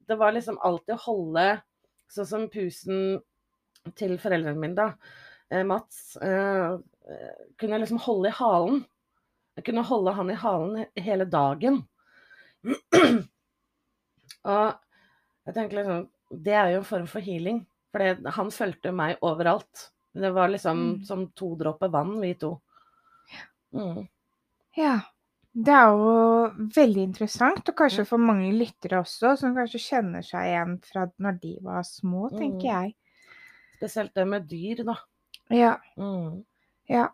Det 0.08 0.16
var 0.20 0.32
liksom 0.36 0.60
alltid 0.64 0.94
å 0.96 1.04
holde 1.08 1.46
Sånn 2.14 2.28
som 2.30 2.44
pusen 2.54 3.18
til 3.98 4.14
foreldrene 4.22 4.60
mine, 4.62 4.76
da. 4.78 4.92
Eh, 5.52 5.64
Mats. 5.68 6.16
Eh, 6.22 6.76
eh, 7.10 7.32
kunne 7.60 7.76
jeg 7.76 7.84
liksom 7.84 8.00
holde 8.06 8.30
i 8.30 8.36
halen. 8.38 8.84
Jeg 9.58 9.66
kunne 9.68 9.84
holde 9.90 10.14
han 10.18 10.30
i 10.30 10.38
halen 10.40 10.86
hele 11.04 11.26
dagen. 11.30 11.82
Og 14.44 14.70
jeg 15.48 15.56
tenker 15.56 15.80
liksom 15.80 16.06
Det 16.46 16.54
er 16.56 16.72
jo 16.74 16.80
en 16.84 16.88
form 16.88 17.10
for 17.10 17.22
healing. 17.26 17.64
For 17.94 18.30
han 18.38 18.54
fulgte 18.54 18.94
meg 18.96 19.20
overalt. 19.26 19.90
Det 20.14 20.32
var 20.34 20.50
liksom 20.54 20.80
Mm. 20.84 21.06
som 21.06 21.28
to 21.38 21.56
dråper 21.58 21.90
vann, 21.94 22.20
vi 22.22 22.34
to. 22.36 22.56
Mm. 23.74 24.08
ja. 24.78 25.00
Det 25.54 25.70
er 25.70 25.90
jo 25.94 26.68
veldig 26.74 27.02
interessant, 27.04 27.68
og 27.70 27.76
kanskje 27.78 28.08
for 28.10 28.18
mange 28.18 28.48
lyttere 28.58 28.98
også, 29.04 29.36
som 29.38 29.52
kanskje 29.54 29.82
kjenner 29.84 30.24
seg 30.26 30.48
igjen 30.50 30.72
fra 30.82 31.04
når 31.22 31.36
de 31.44 31.52
var 31.62 31.84
små, 31.86 32.30
tenker 32.32 32.58
Mm. 32.58 32.72
jeg. 32.72 32.96
Spesielt 33.78 34.14
det 34.16 34.26
med 34.28 34.48
dyr, 34.50 34.82
da. 34.88 34.96
Ja. 35.54 35.76
Mm. 35.98 36.44
ja. 36.90 37.08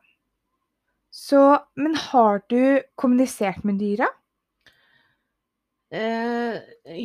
Så, 1.11 1.59
men 1.75 1.95
har 1.95 2.39
du 2.47 2.81
kommunisert 2.95 3.63
med 3.65 3.79
dyra? 3.81 4.07
Eh, 5.91 6.55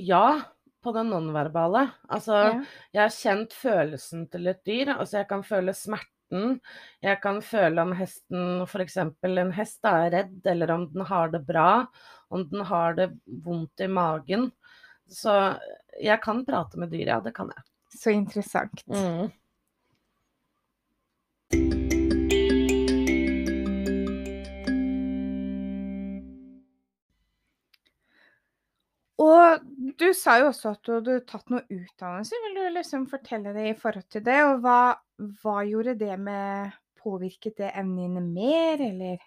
ja, 0.04 0.40
på 0.84 0.92
det 0.92 1.04
nonverbale. 1.08 1.87
Altså, 2.12 2.32
Ja. 2.32 2.64
jeg 2.92 3.02
har 3.02 3.08
kjent 3.11 3.52
følelsen 3.52 4.26
til 4.30 4.46
et 4.46 4.62
dyr. 4.64 4.94
Altså, 4.99 5.18
jeg 5.18 5.28
kan 5.28 5.42
føle 5.42 5.73
smerten. 6.24 6.60
Jeg 7.02 7.20
kan 7.22 7.40
føle 7.42 7.82
om 7.82 7.92
hesten 7.92 8.64
f.eks. 8.66 8.96
en 8.96 9.52
hest 9.52 9.84
er 9.84 10.10
redd, 10.10 10.46
eller 10.46 10.70
om 10.70 10.88
den 10.92 11.04
har 11.06 11.30
det 11.30 11.46
bra. 11.46 11.86
Om 12.30 12.48
den 12.50 12.64
har 12.64 12.94
det 12.94 13.12
vondt 13.26 13.80
i 13.80 13.86
magen. 13.86 14.52
Så 15.08 15.58
jeg 16.00 16.20
kan 16.22 16.44
prate 16.44 16.78
med 16.78 16.90
dyr, 16.90 17.06
ja. 17.06 17.20
Det 17.20 17.34
kan 17.34 17.50
jeg. 17.54 17.62
Så 17.94 18.10
interessant. 18.10 18.84
Mm. 18.88 19.30
Du 29.99 30.08
sa 30.16 30.38
jo 30.40 30.49
også 30.50 30.75
at 30.75 30.82
du 30.87 30.92
hadde 30.96 31.18
tatt 31.28 31.52
noe 31.52 31.64
utdannelse. 31.68 32.40
Vil 32.46 32.56
du 32.58 32.64
liksom 32.75 33.06
fortelle 33.11 33.54
det 33.56 33.68
i 33.70 33.76
forhold 33.78 34.08
til 34.12 34.25
det? 34.26 34.40
Og 34.49 34.64
hva, 34.64 34.78
hva 35.42 35.61
gjorde 35.68 35.96
det 36.00 36.16
med 36.20 36.75
Påvirket 37.04 37.58
det 37.61 37.70
evnene 37.76 38.23
mer, 38.25 38.80
eller? 38.80 39.25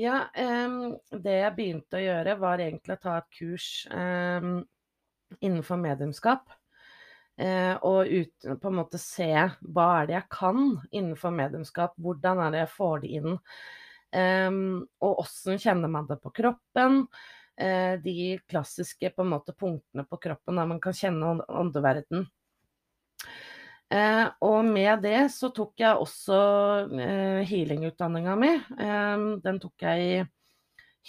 Ja, 0.00 0.26
um, 0.32 0.94
det 1.12 1.34
jeg 1.42 1.54
begynte 1.56 1.98
å 1.98 2.04
gjøre, 2.04 2.36
var 2.40 2.62
egentlig 2.64 2.96
å 2.96 3.02
ta 3.02 3.16
et 3.20 3.28
kurs 3.36 3.66
um, 3.92 4.62
innenfor 5.40 5.80
mediumskap. 5.80 6.48
Uh, 7.36 7.76
og 7.84 8.08
ut, 8.08 8.46
på 8.48 8.70
en 8.70 8.78
måte 8.78 9.00
se 9.00 9.28
hva 9.28 9.86
er 9.98 10.08
det 10.08 10.16
jeg 10.16 10.28
kan 10.32 10.62
innenfor 10.88 11.34
mediumskap, 11.36 11.92
hvordan 12.00 12.40
er 12.46 12.54
det 12.54 12.62
jeg 12.64 12.72
får 12.78 13.02
det 13.04 13.12
inn. 13.20 13.40
Um, 14.16 14.86
og 15.04 15.20
åssen 15.26 15.60
kjenner 15.60 15.92
man 15.92 16.08
det 16.08 16.16
på 16.22 16.32
kroppen. 16.40 17.02
Eh, 17.56 17.96
de 18.00 18.38
klassiske 18.48 19.10
på 19.16 19.24
måte 19.24 19.52
punktene 19.56 20.04
på 20.04 20.16
kroppen 20.20 20.56
der 20.60 20.66
man 20.68 20.80
kan 20.80 20.92
kjenne 20.96 21.26
ånd- 21.26 21.44
åndeverden. 21.48 22.26
Eh, 23.90 24.26
og 24.42 24.64
med 24.66 25.02
det 25.06 25.30
så 25.32 25.48
tok 25.54 25.74
jeg 25.80 25.96
også 25.96 26.38
eh, 27.00 27.44
healingutdanninga 27.48 28.36
mi. 28.36 28.48
Eh, 28.56 29.16
den 29.44 29.58
tok 29.62 29.82
jeg 29.86 29.98
i 30.04 30.24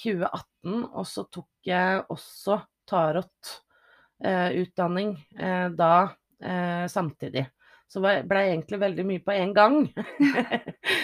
2018, 0.03 0.83
og 0.93 1.05
så 1.09 1.23
tok 1.33 1.49
jeg 1.67 2.03
også 2.13 2.61
tarotutdanning 2.87 5.17
eh, 5.35 5.69
da 5.75 6.09
eh, 6.39 6.87
samtidig. 6.87 7.47
Så 7.87 7.99
det 8.03 8.23
ble 8.27 8.39
egentlig 8.51 8.79
veldig 8.79 9.05
mye 9.07 9.19
på 9.25 9.31
en 9.35 9.53
gang. 9.57 9.93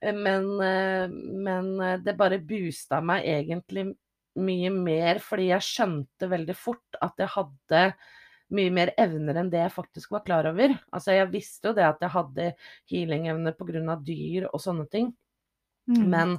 men, 0.24 0.60
eh, 0.60 1.08
men 1.44 1.80
eh, 1.80 1.98
det 2.00 2.14
bare 2.18 2.38
boosta 2.38 3.00
meg 3.04 3.26
egentlig 3.26 3.88
mye 4.36 4.70
mer, 4.70 5.18
fordi 5.24 5.48
jeg 5.50 5.60
skjønte 5.66 6.28
veldig 6.30 6.56
fort 6.56 6.98
at 7.02 7.14
jeg 7.18 7.28
hadde 7.34 7.82
mye 8.50 8.70
mer 8.72 8.92
evner 8.96 9.36
enn 9.36 9.50
det 9.52 9.60
jeg 9.60 9.72
faktisk 9.74 10.10
var 10.14 10.22
klar 10.24 10.46
over. 10.48 10.72
Altså, 10.92 11.12
jeg 11.12 11.30
visste 11.32 11.68
jo 11.68 11.74
det 11.76 11.84
at 11.84 12.00
jeg 12.00 12.10
hadde 12.14 12.52
healing-evner 12.90 13.52
pga. 13.58 13.96
dyr 14.04 14.48
og 14.52 14.60
sånne 14.60 14.88
ting. 14.90 15.14
Mm. 15.88 16.08
Men 16.10 16.38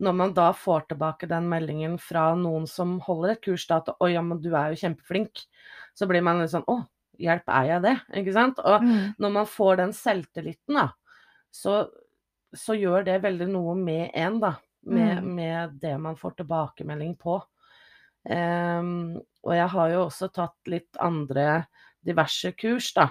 når 0.00 0.12
man 0.16 0.34
da 0.34 0.52
får 0.56 0.86
tilbake 0.88 1.28
den 1.28 1.48
meldingen 1.48 1.98
fra 2.00 2.34
noen 2.34 2.66
som 2.66 2.98
holder 3.00 3.30
et 3.36 3.42
kurs, 3.44 3.66
da 3.66 3.76
at 3.78 3.88
'Å 4.00 4.12
ja, 4.12 4.22
men 4.22 4.40
du 4.40 4.54
er 4.56 4.72
jo 4.72 4.80
kjempeflink', 4.88 5.46
så 5.94 6.06
blir 6.08 6.22
man 6.22 6.40
litt 6.40 6.50
sånn 6.50 6.64
'Å, 6.64 6.86
hjelp, 7.18 7.44
er 7.48 7.64
jeg 7.64 7.82
det?' 7.82 8.00
Ikke 8.20 8.32
sant? 8.32 8.58
Og 8.58 8.82
Mm. 8.82 9.14
når 9.18 9.32
man 9.32 9.46
får 9.46 9.76
den 9.76 9.92
selvtilliten, 9.92 10.74
da, 10.74 10.88
så, 11.52 11.90
så 12.54 12.74
gjør 12.76 13.04
det 13.04 13.22
veldig 13.22 13.48
noe 13.48 13.74
med 13.74 14.10
en, 14.14 14.40
da. 14.40 14.56
Med, 14.86 15.18
Mm. 15.18 15.34
med 15.34 15.70
det 15.82 15.96
man 15.98 16.14
får 16.16 16.30
tilbakemelding 16.38 17.16
på. 17.18 17.40
Um, 18.30 19.16
og 19.42 19.54
jeg 19.54 19.66
har 19.70 19.88
jo 19.90 20.04
også 20.04 20.28
tatt 20.34 20.68
litt 20.70 20.96
andre 21.02 21.66
diverse 22.06 22.52
kurs, 22.58 22.92
da. 22.94 23.08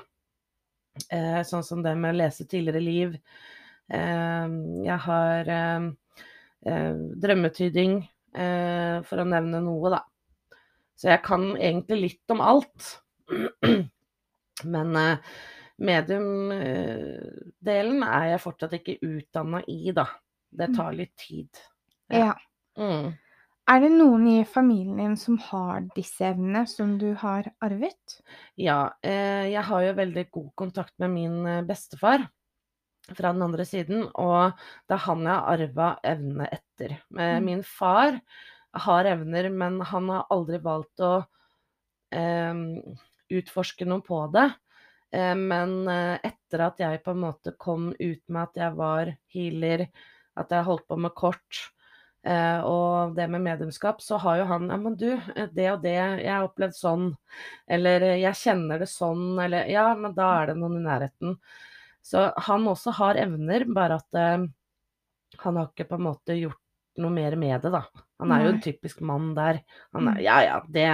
Uh, 1.12 1.42
sånn 1.44 1.64
som 1.68 1.84
det 1.84 1.96
med 2.00 2.16
å 2.16 2.20
lese 2.22 2.48
tidligere 2.48 2.84
liv. 2.84 3.18
Uh, 3.92 4.48
jeg 4.88 5.00
har 5.08 5.52
uh, 5.52 5.92
drømmetyding, 6.66 8.00
eh, 8.36 9.02
for 9.06 9.22
å 9.22 9.26
nevne 9.30 9.60
noe, 9.64 9.90
da. 9.94 10.02
Så 10.96 11.10
jeg 11.12 11.22
kan 11.24 11.52
egentlig 11.60 12.00
litt 12.02 12.32
om 12.34 12.42
alt. 12.42 13.02
Men 14.76 14.96
medium-delen 15.78 18.04
er 18.08 18.26
jeg 18.32 18.42
fortsatt 18.44 18.74
ikke 18.80 18.98
utdanna 19.04 19.62
i, 19.68 19.92
da. 19.96 20.06
Det 20.58 20.72
tar 20.76 20.96
litt 20.98 21.16
tid. 21.20 21.50
Ja. 22.14 22.34
Mm. 22.80 23.14
Er 23.66 23.82
det 23.82 23.90
noen 23.96 24.28
i 24.30 24.40
familien 24.46 25.00
din 25.02 25.16
som 25.18 25.40
har 25.42 25.88
disse 25.96 26.28
evnene 26.28 26.68
som 26.70 27.00
du 27.02 27.16
har 27.18 27.48
arvet? 27.66 28.20
Ja, 28.62 28.94
eh, 29.02 29.50
jeg 29.50 29.64
har 29.66 29.86
jo 29.88 29.96
veldig 29.98 30.26
god 30.38 30.52
kontakt 30.62 30.94
med 31.02 31.16
min 31.16 31.40
eh, 31.50 31.64
bestefar 31.66 32.28
fra 33.10 33.32
den 33.34 33.42
andre 33.42 33.66
siden, 33.66 34.06
og 34.14 34.54
det 34.86 34.98
er 34.98 35.04
han 35.06 35.26
jeg 35.26 35.34
har 35.34 35.56
arva 35.56 35.90
evnene 36.04 36.50
etter. 36.54 36.98
Eh, 37.18 37.40
Mm. 37.40 37.46
Min 37.46 37.64
far 37.64 38.20
har 38.86 39.06
evner, 39.06 39.50
men 39.50 39.82
han 39.82 40.10
har 40.10 40.28
aldri 40.30 40.60
valgt 40.62 41.02
å 41.02 41.26
eh, 42.14 42.54
utforske 43.34 43.86
noe 43.90 44.06
på 44.06 44.28
det. 44.34 44.50
Eh, 45.12 45.34
men 45.36 45.88
etter 45.90 46.68
at 46.68 46.80
jeg 46.80 47.02
på 47.02 47.16
en 47.16 47.24
måte 47.26 47.58
kom 47.58 47.94
ut 47.98 48.24
med 48.28 48.44
at 48.44 48.62
jeg 48.62 48.78
var 48.78 49.16
healer, 49.34 49.88
at 50.36 50.52
jeg 50.52 50.60
har 50.62 50.68
holdt 50.68 50.88
på 50.88 50.98
med 51.00 51.14
kort, 51.18 51.62
eh, 52.28 52.60
og 52.66 53.16
det 53.18 53.28
med 53.32 53.44
mediumskap, 53.46 54.02
så 54.04 54.18
har 54.24 54.42
jo 54.42 54.50
han 54.52 54.70
Ja, 54.72 54.78
men 54.82 54.98
du, 55.00 55.10
eh, 55.36 55.48
det 55.54 55.70
og 55.72 55.82
det, 55.86 55.96
jeg 55.96 56.32
har 56.32 56.48
opplevd 56.50 56.76
sånn. 56.78 57.08
Eller 57.68 58.02
eh, 58.02 58.20
jeg 58.24 58.42
kjenner 58.42 58.80
det 58.84 58.90
sånn, 58.92 59.40
eller 59.40 59.70
Ja, 59.72 59.88
men 59.96 60.14
da 60.18 60.32
er 60.42 60.52
det 60.52 60.60
noen 60.60 60.80
i 60.82 60.86
nærheten. 60.86 61.38
Så 62.06 62.28
han 62.48 62.68
også 62.70 62.94
har 63.00 63.18
evner, 63.18 63.66
bare 63.74 63.98
at 64.02 64.20
eh, 64.20 64.46
han 65.42 65.58
har 65.60 65.72
ikke 65.72 65.88
på 65.90 65.98
en 66.00 66.06
måte 66.10 66.36
gjort 66.38 66.62
noe 67.02 67.12
mer 67.12 67.36
med 67.36 67.60
det, 67.66 67.72
da. 67.74 67.82
Han 68.24 68.32
er 68.32 68.46
jo 68.46 68.52
en 68.54 68.62
typisk 68.64 69.02
mann 69.04 69.34
der. 69.36 69.58
Han 69.96 70.08
er 70.08 70.16
Mm. 70.16 70.24
Ja 70.24 70.36
ja, 70.46 70.60
det, 70.72 70.86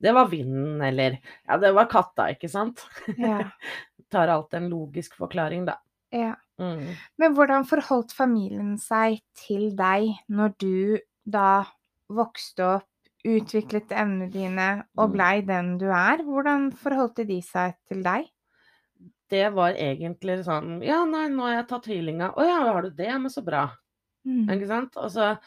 det 0.00 0.12
var 0.16 0.30
vinden, 0.30 0.80
eller 0.80 1.18
Ja, 1.46 1.58
det 1.58 1.72
var 1.76 1.90
katta, 1.92 2.30
ikke 2.32 2.48
sant? 2.48 2.80
Ja. 3.18 3.50
Tar 4.12 4.28
alltid 4.28 4.62
en 4.62 4.70
logisk 4.72 5.16
forklaring, 5.16 5.66
da. 5.68 5.78
ja. 6.12 6.34
Mm. 6.60 6.96
Men 7.18 7.34
hvordan 7.34 7.64
forholdt 7.66 8.12
familien 8.12 8.76
seg 8.78 9.20
til 9.34 9.70
deg 9.76 10.10
når 10.28 10.54
du 10.58 10.98
da 11.24 11.64
vokste 12.12 12.60
opp 12.76 12.88
utviklet 13.24 13.92
evnene 13.94 14.30
dine 14.30 14.84
og 14.98 15.08
Mm. 15.10 15.12
blei 15.14 15.40
den 15.46 15.78
du 15.78 15.86
er. 15.86 16.18
Hvordan 16.26 16.72
forholdte 16.74 17.24
de 17.26 17.40
seg 17.40 17.74
til 17.88 18.02
deg? 18.02 18.26
Det 19.30 19.52
var 19.54 19.72
egentlig 19.74 20.44
sånn 20.44 20.82
Ja, 20.84 21.04
nei, 21.04 21.28
nå 21.28 21.42
har 21.46 21.54
jeg 21.62 21.68
tatt 21.68 21.84
tvillinga. 21.86 22.34
Å 22.36 22.42
ja, 22.44 22.72
har 22.72 22.82
du 22.82 22.90
det? 22.90 23.08
Men 23.20 23.30
så 23.30 23.42
bra. 23.44 23.70
Mm. 24.26 24.48
Ikke 24.50 24.66
sant? 24.68 24.96
Og 24.96 25.10
så 25.10 25.38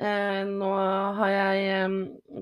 eh, 0.00 0.44
nå 0.44 0.70
har 1.16 1.28
jeg 1.30 1.90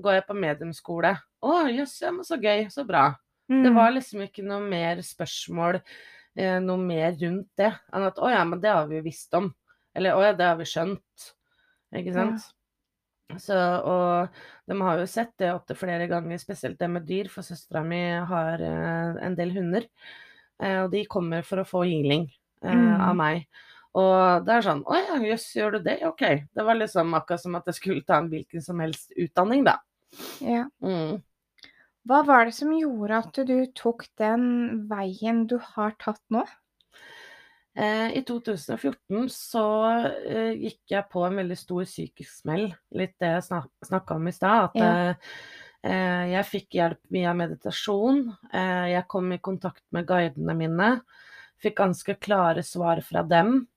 går 0.01 0.13
jeg 0.13 0.27
på 0.27 0.35
mediumskole. 0.39 1.17
Å 1.43 1.67
jøss, 1.71 2.01
ja, 2.01 2.11
men 2.11 2.23
så 2.23 2.37
gøy. 2.41 2.67
Så 2.71 2.85
bra. 2.85 3.09
Det 3.47 3.55
Mm. 3.71 3.75
var 3.75 3.91
liksom 3.91 4.21
ikke 4.21 4.43
noe 4.43 4.59
mer 4.61 4.97
spørsmål, 4.97 5.81
eh, 6.37 6.59
noe 6.63 6.77
mer 6.81 7.15
rundt 7.21 7.49
det, 7.59 7.71
enn 7.93 8.05
at 8.09 8.19
å 8.19 8.29
ja, 8.31 8.43
men 8.47 8.61
det 8.63 8.71
har 8.73 8.87
vi 8.89 8.99
jo 8.99 9.05
visst 9.05 9.33
om. 9.37 9.49
Eller 9.95 10.15
å 10.17 10.21
ja, 10.25 10.33
det 10.35 10.45
har 10.49 10.59
vi 10.59 10.67
skjønt. 10.69 11.31
Ikke 11.95 12.13
Ja. 12.15 12.27
Så, 13.41 13.55
og 13.57 14.35
de 14.69 14.75
har 14.85 14.99
jo 15.01 15.05
sett 15.09 15.31
det 15.41 15.47
opptil 15.49 15.75
flere 15.79 16.05
ganger, 16.07 16.37
spesielt 16.37 16.77
det 16.77 16.87
med 16.93 17.07
dyr, 17.09 17.25
for 17.33 17.41
søstera 17.41 17.81
mi 17.83 17.97
har 18.29 18.61
eh, 18.61 19.15
en 19.25 19.35
del 19.35 19.49
hunder. 19.55 19.87
Eh, 20.61 20.83
og 20.83 20.91
de 20.93 21.01
kommer 21.09 21.41
for 21.47 21.57
å 21.63 21.65
få 21.67 21.81
healing 21.87 22.27
eh, 22.61 22.69
Mm. 22.75 23.01
av 23.01 23.15
meg. 23.17 23.47
Og 23.95 24.45
det 24.45 24.53
er 24.53 24.61
sånn 24.65 24.83
Å 24.85 24.95
ja, 24.99 25.17
jøss, 25.23 25.47
gjør 25.55 25.71
du 25.77 25.79
det? 25.87 25.97
OK. 26.05 26.21
Det 26.53 26.63
var 26.67 26.75
liksom 26.75 27.13
akkurat 27.17 27.41
som 27.41 27.55
at 27.55 27.65
jeg 27.71 27.75
skulle 27.79 28.03
ta 28.05 28.17
en 28.19 28.29
hvilken 28.29 28.61
som 28.61 28.79
helst 28.83 29.11
utdanning, 29.17 29.63
da. 29.65 29.77
ja. 30.43 30.65
Mm. 30.83 31.21
Hva 32.05 32.21
var 32.25 32.45
det 32.45 32.53
som 32.53 32.73
gjorde 32.75 33.17
at 33.17 33.39
du 33.49 33.55
tok 33.73 34.05
den 34.21 34.85
veien 34.89 35.45
du 35.49 35.57
har 35.73 35.95
tatt 36.01 36.21
nå? 36.33 36.43
Eh, 37.75 38.13
I 38.15 38.21
2014 38.23 39.25
så 39.33 39.63
eh, 40.29 40.53
gikk 40.53 40.93
jeg 40.93 41.07
på 41.11 41.25
en 41.27 41.39
veldig 41.41 41.57
stor 41.59 41.83
psykisk 41.87 42.31
smell. 42.43 42.69
Litt 42.95 43.15
det 43.19 43.33
jeg 43.33 43.45
snak 43.49 43.67
snakka 43.83 44.15
om 44.19 44.29
i 44.29 44.35
stad. 44.35 44.69
At 44.69 44.79
Ja. 44.79 44.91
eh, 45.83 46.25
jeg 46.35 46.49
fikk 46.51 46.77
hjelp 46.77 47.01
via 47.11 47.33
meditasjon. 47.35 48.23
Jeg 48.53 49.07
kom 49.11 49.33
i 49.33 49.41
kontakt 49.43 49.83
med 49.91 50.07
guidene 50.07 50.55
mine. 50.55 50.91
Fikk 51.61 51.77
ganske 51.81 52.15
klare 52.21 52.63
svar 52.63 53.01
fra 53.05 53.23
dem. 53.23 53.67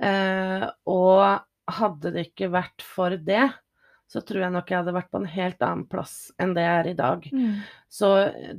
Og 0.00 1.40
hadde 1.70 2.12
det 2.14 2.24
ikke 2.30 2.48
vært 2.50 2.82
for 2.82 3.14
det, 3.20 3.50
så 4.10 4.20
tror 4.26 4.42
jeg 4.42 4.54
nok 4.54 4.70
jeg 4.72 4.80
hadde 4.80 4.94
vært 4.96 5.10
på 5.12 5.20
en 5.20 5.28
helt 5.30 5.60
annen 5.62 5.84
plass 5.90 6.14
enn 6.42 6.54
det 6.56 6.64
jeg 6.64 6.78
er 6.80 6.88
i 6.90 6.96
dag. 6.98 7.28
Mm. 7.30 7.60
Så 7.86 8.08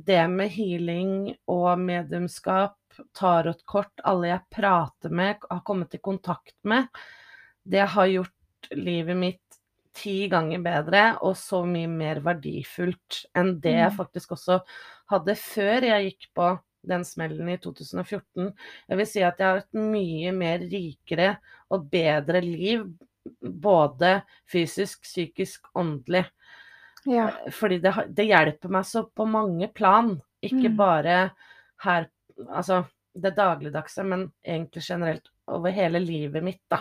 det 0.06 0.20
med 0.32 0.52
healing 0.54 1.12
og 1.52 1.82
mediumskap, 1.82 2.78
tarotkort, 3.16 3.92
alle 4.08 4.30
jeg 4.30 4.46
prater 4.52 5.12
med, 5.12 5.44
har 5.50 5.62
kommet 5.68 5.96
i 5.96 6.00
kontakt 6.00 6.56
med, 6.68 6.88
det 7.64 7.84
har 7.94 8.08
gjort 8.08 8.72
livet 8.76 9.16
mitt 9.16 9.60
ti 9.92 10.26
ganger 10.32 10.62
bedre 10.64 11.04
og 11.20 11.36
så 11.36 11.62
mye 11.68 11.88
mer 11.90 12.22
verdifullt 12.24 13.26
enn 13.36 13.58
det 13.60 13.76
jeg 13.76 13.90
Mm. 13.92 13.96
faktisk 13.98 14.32
også 14.32 14.62
hadde 15.12 15.34
før 15.36 15.84
jeg 15.84 16.06
gikk 16.08 16.28
på 16.34 16.46
den 16.88 17.04
smellen 17.04 17.48
i 17.52 17.58
2014. 17.60 18.54
Jeg 18.88 18.98
vil 18.98 19.06
si 19.06 19.22
at 19.22 19.38
jeg 19.38 19.46
har 19.46 19.60
et 19.60 19.74
mye 19.76 20.32
mer 20.32 20.64
rikere 20.64 21.36
og 21.70 21.90
bedre 21.92 22.40
liv, 22.40 22.86
både 23.40 24.22
fysisk, 24.50 25.02
psykisk, 25.02 25.66
åndelig. 25.78 26.24
Ja. 27.04 27.28
Eh, 27.28 27.52
Fordi 27.54 27.78
det, 27.82 27.94
det 28.14 28.26
hjelper 28.28 28.72
meg 28.72 28.86
så 28.88 29.04
på 29.10 29.26
mange 29.28 29.68
plan. 29.74 30.16
Ikke 30.42 30.68
Mm. 30.70 30.76
bare 30.76 31.30
her 31.84 32.08
Altså 32.48 32.86
det 33.14 33.34
dagligdagse, 33.36 34.02
men 34.08 34.32
egentlig 34.42 34.82
generelt 34.82 35.28
over 35.46 35.70
hele 35.70 36.00
livet 36.00 36.42
mitt, 36.42 36.62
da. 36.70 36.78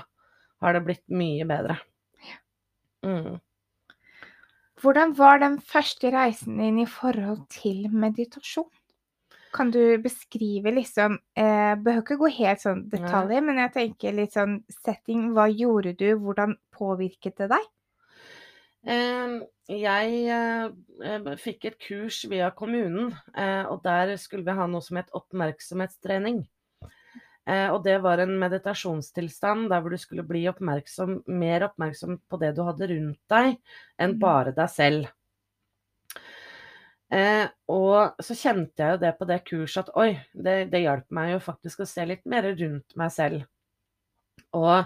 Har 0.61 0.73
det 0.73 0.85
blitt 0.85 1.03
mye 1.09 1.45
bedre. 1.45 1.75
Mm. 3.05 3.39
Hvordan 4.81 5.13
var 5.17 5.39
den 5.39 5.59
første 5.59 6.09
reisen 6.13 6.57
din 6.57 6.79
i 6.79 6.85
forhold 6.85 7.43
til 7.49 7.89
meditasjon? 7.91 8.69
Kan 9.51 9.71
du 9.71 9.97
beskrive 9.99 10.71
liksom 10.71 11.17
eh, 11.35 11.75
Behøver 11.75 12.01
ikke 12.05 12.17
gå 12.21 12.29
helt 12.37 12.61
sånn 12.63 12.85
detaljer, 12.91 13.41
men 13.43 13.57
jeg 13.65 13.73
tenker 13.75 14.15
litt 14.15 14.33
sånn 14.37 14.61
setting. 14.81 15.31
Hva 15.35 15.49
gjorde 15.51 15.93
du? 15.99 16.07
Hvordan 16.23 16.55
påvirket 16.75 17.37
det 17.41 17.49
deg? 17.51 17.67
Eh, 18.87 19.33
jeg 19.69 20.21
eh, 20.33 20.69
eh, 21.05 21.27
fikk 21.37 21.67
et 21.69 21.77
kurs 21.83 22.23
via 22.31 22.47
kommunen, 22.57 23.11
eh, 23.37 23.63
og 23.69 23.83
der 23.85 24.15
skulle 24.17 24.47
vi 24.47 24.55
ha 24.57 24.65
noe 24.67 24.81
som 24.81 24.97
het 24.97 25.11
oppmerksomhetstrening. 25.17 26.41
Eh, 27.49 27.67
og 27.73 27.83
det 27.85 27.97
var 28.03 28.21
en 28.21 28.35
meditasjonstilstand 28.41 29.69
der 29.71 29.81
hvor 29.81 29.93
du 29.93 29.97
skulle 30.01 30.25
bli 30.25 30.43
oppmerksom, 30.49 31.23
mer 31.27 31.65
oppmerksom 31.69 32.19
på 32.29 32.39
det 32.41 32.55
du 32.57 32.63
hadde 32.67 32.87
rundt 32.93 33.21
deg, 33.33 33.57
enn 33.99 34.15
Mhm. 34.15 34.19
bare 34.21 34.53
deg 34.57 34.69
selv. 34.69 35.09
Eh, 37.11 37.45
og 37.71 38.21
så 38.23 38.35
kjente 38.39 38.83
jeg 38.83 38.95
jo 38.95 38.99
det 39.01 39.11
på 39.19 39.27
det 39.27 39.41
kurset 39.47 39.83
at 39.83 39.95
oi, 39.99 40.11
det, 40.31 40.71
det 40.71 40.83
hjalp 40.85 41.09
meg 41.11 41.33
jo 41.33 41.41
faktisk 41.43 41.83
å 41.83 41.89
se 41.89 42.05
litt 42.07 42.23
mer 42.29 42.47
rundt 42.55 42.95
meg 42.99 43.11
selv. 43.11 43.43
Og 44.55 44.77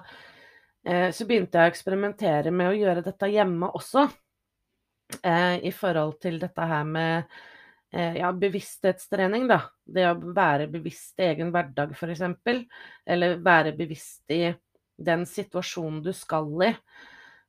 eh, 0.87 1.09
så 1.13 1.27
begynte 1.29 1.59
jeg 1.59 1.69
å 1.69 1.73
eksperimentere 1.73 2.53
med 2.53 2.71
å 2.71 2.77
gjøre 2.77 3.05
dette 3.05 3.29
hjemme 3.29 3.69
også. 3.77 4.07
Eh, 5.21 5.65
I 5.69 5.73
forhold 5.75 6.17
til 6.25 6.39
dette 6.41 6.65
her 6.65 6.85
med 6.89 7.29
eh, 7.93 8.17
ja, 8.17 8.31
bevissthetstrening, 8.33 9.45
da. 9.51 9.61
Det 9.85 10.09
å 10.09 10.17
være 10.17 10.69
bevisst 10.73 11.21
i 11.21 11.29
egen 11.29 11.53
hverdag, 11.53 11.93
f.eks. 11.93 12.25
Eller 13.05 13.37
være 13.45 13.75
bevisst 13.77 14.33
i 14.33 14.47
den 14.95 15.25
situasjonen 15.29 16.01
du 16.01 16.13
skal 16.15 16.49
i. 16.65 16.71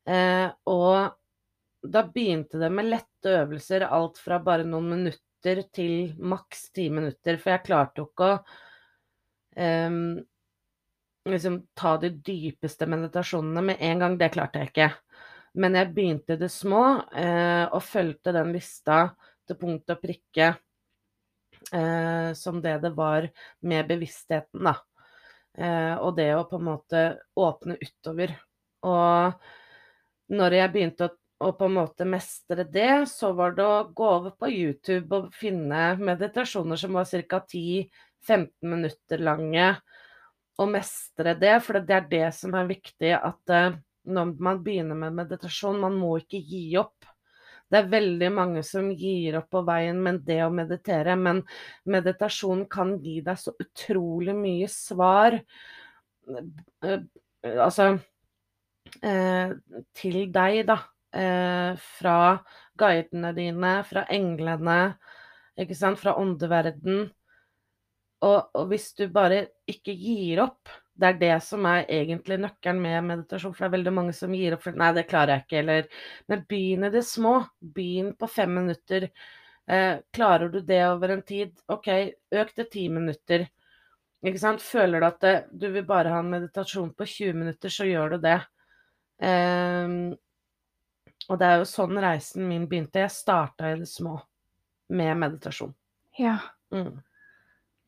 Eh, 0.07 0.49
og 0.69 1.17
da 1.93 2.03
begynte 2.13 2.61
det 2.61 2.71
med 2.73 2.89
lette 2.91 3.33
øvelser, 3.43 3.87
alt 3.89 4.19
fra 4.23 4.39
bare 4.43 4.67
noen 4.67 4.89
minutter 4.95 5.63
til 5.75 6.15
maks 6.19 6.71
ti 6.75 6.89
minutter. 6.91 7.39
For 7.43 7.55
jeg 7.55 7.65
klarte 7.67 8.03
jo 8.03 8.09
ikke 8.11 8.31
å 8.33 8.39
um, 9.57 10.17
liksom 11.27 11.61
ta 11.79 11.97
de 12.03 12.11
dypeste 12.11 12.89
meditasjonene 12.91 13.65
med 13.71 13.83
en 13.89 14.05
gang. 14.05 14.19
Det 14.19 14.33
klarte 14.35 14.63
jeg 14.63 14.73
ikke. 14.73 14.91
Men 15.57 15.79
jeg 15.79 15.93
begynte 15.97 16.37
det 16.41 16.51
små, 16.53 16.85
uh, 17.01 17.67
og 17.71 17.83
fulgte 17.85 18.35
den 18.37 18.53
lista 18.57 19.01
til 19.47 19.59
punkt 19.61 19.93
og 19.95 20.03
prikke 20.03 20.51
uh, 21.73 22.33
som 22.37 22.61
det 22.63 22.79
det 22.83 22.93
var 22.97 23.29
med 23.65 23.89
bevisstheten, 23.89 24.67
da. 24.67 24.77
Uh, 25.57 25.95
og 26.05 26.19
det 26.19 26.35
å 26.37 26.45
på 26.51 26.59
en 26.61 26.67
måte 26.67 27.05
åpne 27.41 27.79
utover. 27.81 28.35
Og 28.85 29.47
når 30.37 30.59
jeg 30.59 30.73
begynte 30.75 31.09
å, 31.09 31.15
å 31.43 31.51
på 31.53 31.67
en 31.69 31.75
måte 31.77 32.07
mestre 32.09 32.65
det, 32.73 33.07
så 33.11 33.33
var 33.37 33.57
det 33.57 33.65
å 33.67 33.85
gå 33.97 34.07
over 34.19 34.33
på 34.41 34.49
YouTube 34.51 35.19
og 35.19 35.35
finne 35.37 35.91
meditasjoner 36.01 36.81
som 36.81 36.97
var 36.97 37.09
ca. 37.29 37.41
10-15 37.53 38.49
minutter 38.65 39.21
lange, 39.25 39.75
og 40.57 40.71
mestre 40.73 41.35
det. 41.37 41.59
For 41.67 41.81
det 41.85 41.99
er 41.99 42.09
det 42.11 42.29
som 42.39 42.57
er 42.57 42.71
viktig, 42.71 43.13
at 43.19 43.53
eh, 43.53 43.77
når 44.07 44.33
man 44.41 44.63
begynner 44.65 44.97
med 44.99 45.19
meditasjon, 45.19 45.81
man 45.83 45.99
må 46.01 46.17
ikke 46.23 46.41
gi 46.41 46.65
opp. 46.81 47.05
Det 47.67 47.81
er 47.81 47.89
veldig 47.91 48.29
mange 48.31 48.63
som 48.63 48.89
gir 48.95 49.41
opp 49.41 49.49
på 49.51 49.65
veien 49.67 49.99
med 50.03 50.21
det 50.27 50.39
å 50.45 50.53
meditere, 50.55 51.17
men 51.19 51.43
meditasjon 51.91 52.63
kan 52.71 52.95
gi 53.03 53.19
deg 53.27 53.41
så 53.43 53.53
utrolig 53.61 54.37
mye 54.39 54.69
svar. 54.73 55.41
eh, 56.83 57.01
Altså 57.47 57.85
eh, 59.03 59.51
til 59.95 60.19
deg, 60.35 60.63
da. 60.67 60.79
Eh, 61.17 61.77
fra 61.99 62.39
guidene 62.77 63.33
dine, 63.37 63.77
fra 63.89 64.05
englene, 64.13 64.81
ikke 65.57 65.77
sant, 65.79 66.01
fra 66.01 66.17
åndeverden. 66.21 67.07
Og, 68.27 68.51
og 68.57 68.67
hvis 68.69 68.91
du 68.99 69.07
bare 69.13 69.47
ikke 69.69 69.95
gir 69.97 70.43
opp, 70.45 70.69
det 70.97 71.09
er 71.09 71.19
det 71.21 71.35
som 71.45 71.65
er 71.69 71.89
egentlig 71.93 72.39
nøkkelen 72.41 72.81
med 72.81 73.09
meditasjon. 73.11 73.55
For 73.55 73.65
det 73.65 73.69
er 73.71 73.77
veldig 73.79 73.95
mange 73.97 74.15
som 74.17 74.35
gir 74.37 74.57
opp 74.57 74.65
for 74.65 74.77
Nei, 74.77 74.93
det 74.97 75.07
klarer 75.09 75.35
jeg 75.35 75.45
ikke, 75.47 75.59
eller 75.63 75.91
Men 76.33 76.45
begynn 76.49 76.89
i 76.89 76.93
det 76.93 77.05
små. 77.05 77.35
Begynn 77.61 78.15
på 78.17 78.29
fem 78.33 78.55
minutter. 78.61 79.09
Eh, 79.69 80.01
klarer 80.13 80.53
du 80.53 80.61
det 80.65 80.83
over 80.89 81.13
en 81.13 81.23
tid? 81.27 81.53
OK, 81.73 81.89
øk 82.33 82.55
til 82.57 82.71
ti 82.73 82.89
minutter. 82.93 83.49
Ikke 84.25 84.41
sant? 84.41 84.65
Føler 84.65 85.01
du 85.01 85.09
at 85.09 85.21
det, 85.23 85.35
du 85.53 85.69
vil 85.75 85.85
bare 85.87 86.13
ha 86.13 86.21
en 86.25 86.33
meditasjon 86.33 86.93
på 86.97 87.09
20 87.09 87.41
minutter, 87.45 87.73
så 87.73 87.89
gjør 87.89 88.17
du 88.17 88.23
det. 88.25 88.39
Ehm, 89.23 90.17
og 91.29 91.39
det 91.41 91.47
er 91.49 91.59
jo 91.59 91.65
sånn 91.69 91.99
reisen 92.03 92.47
min 92.49 92.67
begynte. 92.71 93.03
Jeg 93.03 93.11
starta 93.11 93.73
i 93.73 93.79
det 93.81 93.89
små 93.91 94.21
med 94.91 95.17
meditasjon. 95.19 95.75
Ja. 96.19 96.39
Mm. 96.73 97.03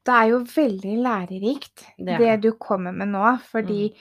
Det 0.09 0.15
er 0.15 0.29
jo 0.31 0.39
veldig 0.45 0.95
lærerikt, 1.05 1.85
Det 1.99 2.19
det 2.19 2.41
du 2.43 2.53
kommer 2.59 2.93
med 2.93 3.09
nå. 3.13 3.39
Fordi 3.51 3.93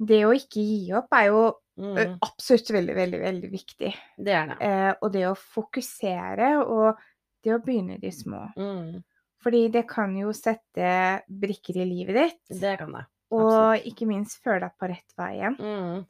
det 0.00 0.22
å 0.24 0.32
ikke 0.34 0.62
gi 0.62 0.92
opp 0.96 1.12
er 1.12 1.26
jo 1.32 1.42
Mm. 1.78 2.18
absolutt 2.20 2.70
veldig, 2.74 2.94
veldig, 2.96 3.18
veldig 3.22 3.48
viktig. 3.52 3.94
Det 4.18 4.32
er 4.34 4.46
det. 4.48 4.56
Eh, 4.60 4.94
og 5.00 5.12
det 5.12 5.22
å 5.28 5.36
fokusere 5.38 6.48
og 6.66 6.96
det 7.44 7.52
å 7.54 7.60
begynne 7.62 7.94
i 7.94 7.98
de 8.02 8.10
små. 8.10 8.52
Mm. 8.56 9.04
Fordi 9.40 9.68
det 9.70 9.84
kan 9.86 10.16
jo 10.16 10.32
sette 10.32 11.22
brikker 11.30 11.76
i 11.78 11.84
livet 11.86 12.16
ditt, 12.16 12.60
Det 12.60 12.78
kan 12.80 12.90
det. 12.92 13.04
og 13.30 13.78
ikke 13.86 14.08
minst 14.08 14.42
føle 14.42 14.58
deg 14.66 14.72
på 14.80 14.88
rett 14.88 15.14
vei 15.16 15.36
igjen. 15.36 15.56
Mm. 15.60 16.06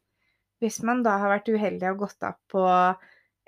Hvis 0.58 0.80
man 0.82 1.04
da 1.06 1.20
har 1.22 1.36
vært 1.36 1.52
uheldig 1.54 1.92
og 1.92 2.02
gått 2.06 2.26
av 2.26 2.34
på 2.50 2.64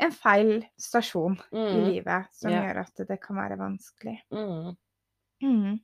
en 0.01 0.13
feil 0.15 0.63
stasjon 0.81 1.37
i 1.53 1.57
Mm. 1.57 1.91
livet 1.91 2.25
som 2.33 2.51
yeah. 2.51 2.65
gjør 2.65 2.77
at 2.85 2.97
det 3.09 3.21
kan 3.21 3.37
være 3.37 3.59
vanskelig. 3.61 4.23
Mm. 4.33 4.77
Mm. 5.43 5.81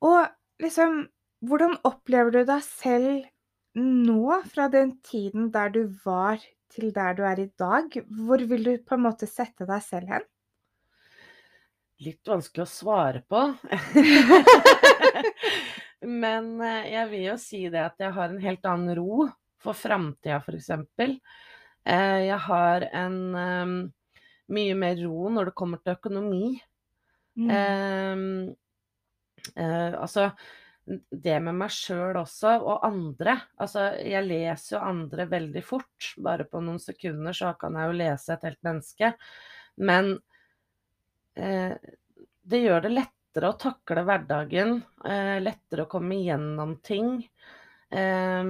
Og 0.00 0.28
liksom, 0.60 1.08
hvordan 1.40 1.78
opplever 1.84 2.30
du 2.30 2.44
deg 2.44 2.62
selv 2.64 3.24
nå, 3.78 4.42
fra 4.50 4.68
den 4.68 4.98
tiden 5.06 5.52
der 5.54 5.68
du 5.72 5.86
var 6.04 6.38
til 6.70 6.92
der 6.94 7.14
du 7.14 7.22
er 7.24 7.40
i 7.40 7.50
dag? 7.58 7.88
Hvor 8.26 8.38
vil 8.52 8.64
du 8.64 8.78
på 8.84 8.94
en 8.98 9.06
måte 9.06 9.26
sette 9.30 9.66
deg 9.68 9.82
selv 9.84 10.06
hen? 10.16 10.28
Litt 12.00 12.28
vanskelig 12.28 12.64
å 12.64 12.72
svare 12.72 13.20
på. 13.28 13.40
Men 16.06 16.54
eh, 16.64 16.92
jeg 16.94 17.10
vil 17.10 17.26
jo 17.28 17.36
si 17.40 17.62
det 17.72 17.82
at 17.84 18.00
jeg 18.00 18.14
har 18.16 18.32
en 18.32 18.42
helt 18.42 18.68
annen 18.68 18.94
ro 18.96 19.26
for 19.60 19.76
framtida, 19.76 20.40
f.eks. 20.40 20.70
Eh, 21.84 22.20
Jeg 22.28 22.38
har 22.46 22.86
en 22.92 23.18
eh, 23.36 23.74
mye 24.50 24.78
mer 24.78 24.96
ro 25.04 25.28
når 25.34 25.50
det 25.50 25.58
kommer 25.58 25.82
til 25.82 25.98
økonomi. 25.98 26.54
Mm. 27.40 27.50
Eh, 27.58 28.54
eh, 29.56 29.92
altså 30.00 30.30
det 31.10 31.36
med 31.44 31.54
meg 31.54 31.70
sjøl 31.70 32.18
også, 32.18 32.56
og 32.64 32.84
andre. 32.86 33.36
Altså, 33.60 33.90
jeg 34.02 34.26
leser 34.26 34.76
jo 34.76 34.82
andre 34.82 35.26
veldig 35.30 35.62
fort. 35.64 36.10
Bare 36.18 36.46
på 36.50 36.62
noen 36.64 36.80
sekunder 36.82 37.36
så 37.36 37.52
kan 37.60 37.76
jeg 37.78 37.90
jo 37.90 37.98
lese 38.00 38.34
et 38.34 38.46
helt 38.48 38.60
menneske. 38.66 39.12
Men 39.90 40.12
eh, 41.38 41.76
det 42.50 42.62
gjør 42.64 42.86
det 42.86 42.94
lettere 43.30 43.50
å 43.52 43.58
takle 43.58 44.02
hverdagen. 44.04 44.80
Eh, 45.06 45.38
lettere 45.40 45.84
å 45.84 45.88
komme 45.90 46.16
igjennom 46.18 46.76
ting. 46.82 47.28
Eh, 47.90 48.44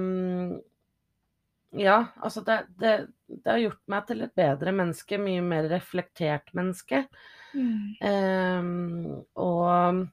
ja, 1.77 1.97
altså 2.19 2.41
det, 2.43 2.57
det, 2.81 2.95
det 3.27 3.47
har 3.51 3.57
gjort 3.61 3.81
meg 3.87 4.07
til 4.09 4.21
et 4.25 4.33
bedre 4.35 4.71
menneske. 4.73 5.17
Mye 5.21 5.41
mer 5.45 5.69
reflektert 5.69 6.49
menneske. 6.57 7.03
Mm. 7.53 7.95
Eh, 8.01 8.63
og 9.37 10.07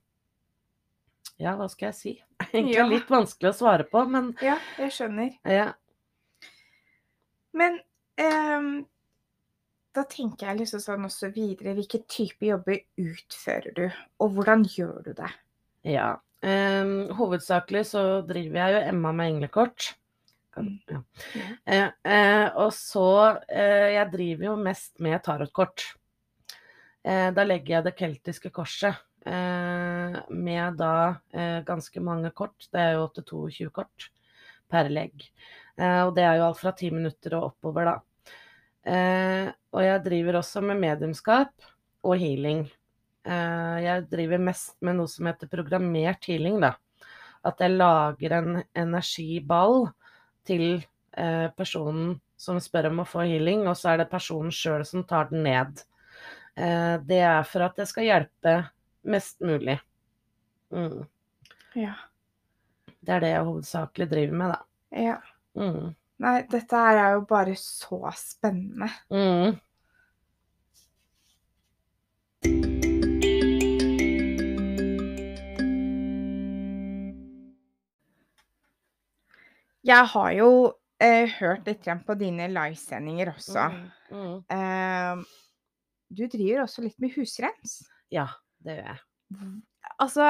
ja, 1.38 1.54
hva 1.57 1.68
skal 1.70 1.88
jeg 1.92 1.96
si? 1.96 2.14
Egentlig 2.52 2.76
Ja. 2.76 2.87
litt 2.90 3.09
vanskelig 3.11 3.52
å 3.54 3.57
svare 3.57 3.85
på, 3.88 4.04
men 4.11 4.35
Ja, 4.42 4.59
jeg 4.78 4.92
skjønner. 4.92 5.33
ja. 5.48 5.72
Men 7.59 7.81
ehm, 8.20 8.85
da 9.98 10.06
tenker 10.08 10.48
jeg 10.48 10.62
liksom 10.62 10.82
sånn 10.82 11.06
også 11.08 11.32
videre, 11.34 11.74
hvilke 11.76 12.00
type 12.11 12.46
jobber 12.46 12.80
utfører 13.02 13.74
du, 13.76 13.84
og 14.22 14.38
hvordan 14.38 14.64
gjør 14.70 15.04
du 15.11 15.12
det? 15.18 15.34
ja. 15.96 16.16
Um, 16.38 17.08
hovedsakelig 17.18 17.80
så 17.88 18.00
driver 18.22 18.61
jeg 18.61 18.74
jo 18.76 18.82
Emma 18.92 19.11
med 19.11 19.32
englekort. 19.32 19.88
Ja. 20.54 21.00
Ja. 21.34 21.46
Eh, 21.66 21.88
eh, 22.12 22.46
og 22.58 22.72
så 22.74 23.08
eh, 23.46 23.94
Jeg 23.94 24.11
driver 24.12 24.46
jo 24.48 24.54
mest 24.62 25.00
med 25.02 25.18
tarotkort. 25.26 25.84
Eh, 27.02 27.28
da 27.34 27.44
legger 27.46 27.76
jeg 27.76 27.87
det 27.87 27.94
keltiske 27.98 28.50
korset 28.54 28.98
eh, 29.26 30.18
med 30.30 30.78
da 30.80 30.94
eh, 31.32 31.61
ganske 31.66 32.02
mange 32.02 32.30
kort. 32.30 32.68
Det 32.72 32.82
er 32.82 32.96
jo 32.98 33.06
til 33.14 33.26
22 33.30 33.70
kort 33.74 34.11
per 34.70 34.90
legg. 34.92 35.28
Eh, 35.78 36.02
og 36.04 36.14
det 36.16 36.26
er 36.26 36.38
jo 36.38 36.48
alt 36.48 36.62
fra 36.62 36.74
ti 36.76 36.90
minutter 36.94 37.38
og 37.38 37.52
oppover, 37.52 37.92
da. 37.92 37.96
Eh, 38.88 39.48
og 39.74 39.85
jeg 39.85 40.05
driver 40.07 40.40
også 40.40 40.62
med 40.64 40.81
mediumskap 40.81 41.53
og 42.07 42.14
healing. 42.20 42.64
Eh, 43.29 43.77
jeg 43.85 44.07
driver 44.09 44.40
mest 44.48 44.77
med 44.85 44.96
noe 44.98 45.11
som 45.11 45.29
heter 45.29 45.51
programmert 45.53 46.29
healing, 46.31 46.61
da. 46.64 46.74
At 47.46 47.61
jeg 47.62 47.77
lager 47.77 48.35
en 48.38 48.62
energiball 48.77 49.90
til 50.48 50.81
eh, 51.12 51.48
personen 51.57 52.16
som 52.38 52.61
spør 52.62 52.90
om 52.92 53.03
å 53.03 53.09
få 53.09 53.27
healing, 53.27 53.66
og 53.66 53.77
så 53.77 53.92
er 53.92 54.03
det 54.03 54.11
personen 54.12 54.55
sjøl 54.55 54.87
som 54.88 55.05
tar 55.07 55.29
den 55.33 55.44
ned. 55.46 55.85
Eh, 56.57 56.96
det 57.05 57.22
er 57.27 57.44
for 57.46 57.66
at 57.66 57.79
jeg 57.79 57.90
skal 57.90 58.09
hjelpe 58.09 58.57
mest 59.09 59.42
mulig. 59.44 59.79
Mm. 60.74 61.03
Ja. 61.79 61.94
Det 62.98 63.14
er 63.14 63.24
det 63.24 63.33
jeg 63.35 63.48
hovedsakelig 63.48 64.09
driver 64.11 64.40
med, 64.42 64.55
da. 64.55 64.61
ja. 65.05 65.18
Mm. 65.59 65.94
Nei, 66.18 66.42
dette 66.50 66.74
her 66.83 66.98
er 66.98 67.12
jo 67.14 67.22
bare 67.31 67.54
så 67.59 68.11
spennende. 68.18 68.88
Mm. 69.14 69.54
Jeg 79.88 80.09
har 80.12 80.33
jo 80.37 80.50
eh, 81.00 81.31
hørt 81.38 81.68
litt 81.70 81.87
på 82.04 82.16
dine 82.18 82.48
livesendinger 82.50 83.31
også. 83.37 83.68
Mm. 84.11 84.18
Mm. 84.18 84.35
Eh, 84.57 85.22
du 86.18 86.24
driver 86.26 86.64
også 86.64 86.83
litt 86.85 86.98
med 86.98 87.14
husrens. 87.14 87.78
Ja, 88.12 88.26
det 88.64 88.81
gjør 88.81 88.90
jeg. 88.90 89.04
Altså, 90.02 90.26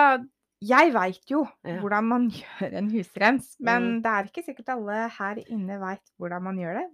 jeg 0.60 0.92
veit 0.92 1.30
jo 1.30 1.44
Ja. 1.64 1.78
hvordan 1.80 2.04
man 2.04 2.28
gjør 2.38 2.72
en 2.80 2.90
husrens, 2.90 3.56
men 3.60 3.82
Mm. 3.82 4.02
det 4.02 4.10
er 4.12 4.24
ikke 4.30 4.44
sikkert 4.44 4.68
alle 4.74 5.08
her 5.08 5.36
inne 5.48 5.78
veit 5.80 6.10
hvordan 6.18 6.42
man 6.42 6.56
gjør 6.58 6.74
det. 6.80 6.86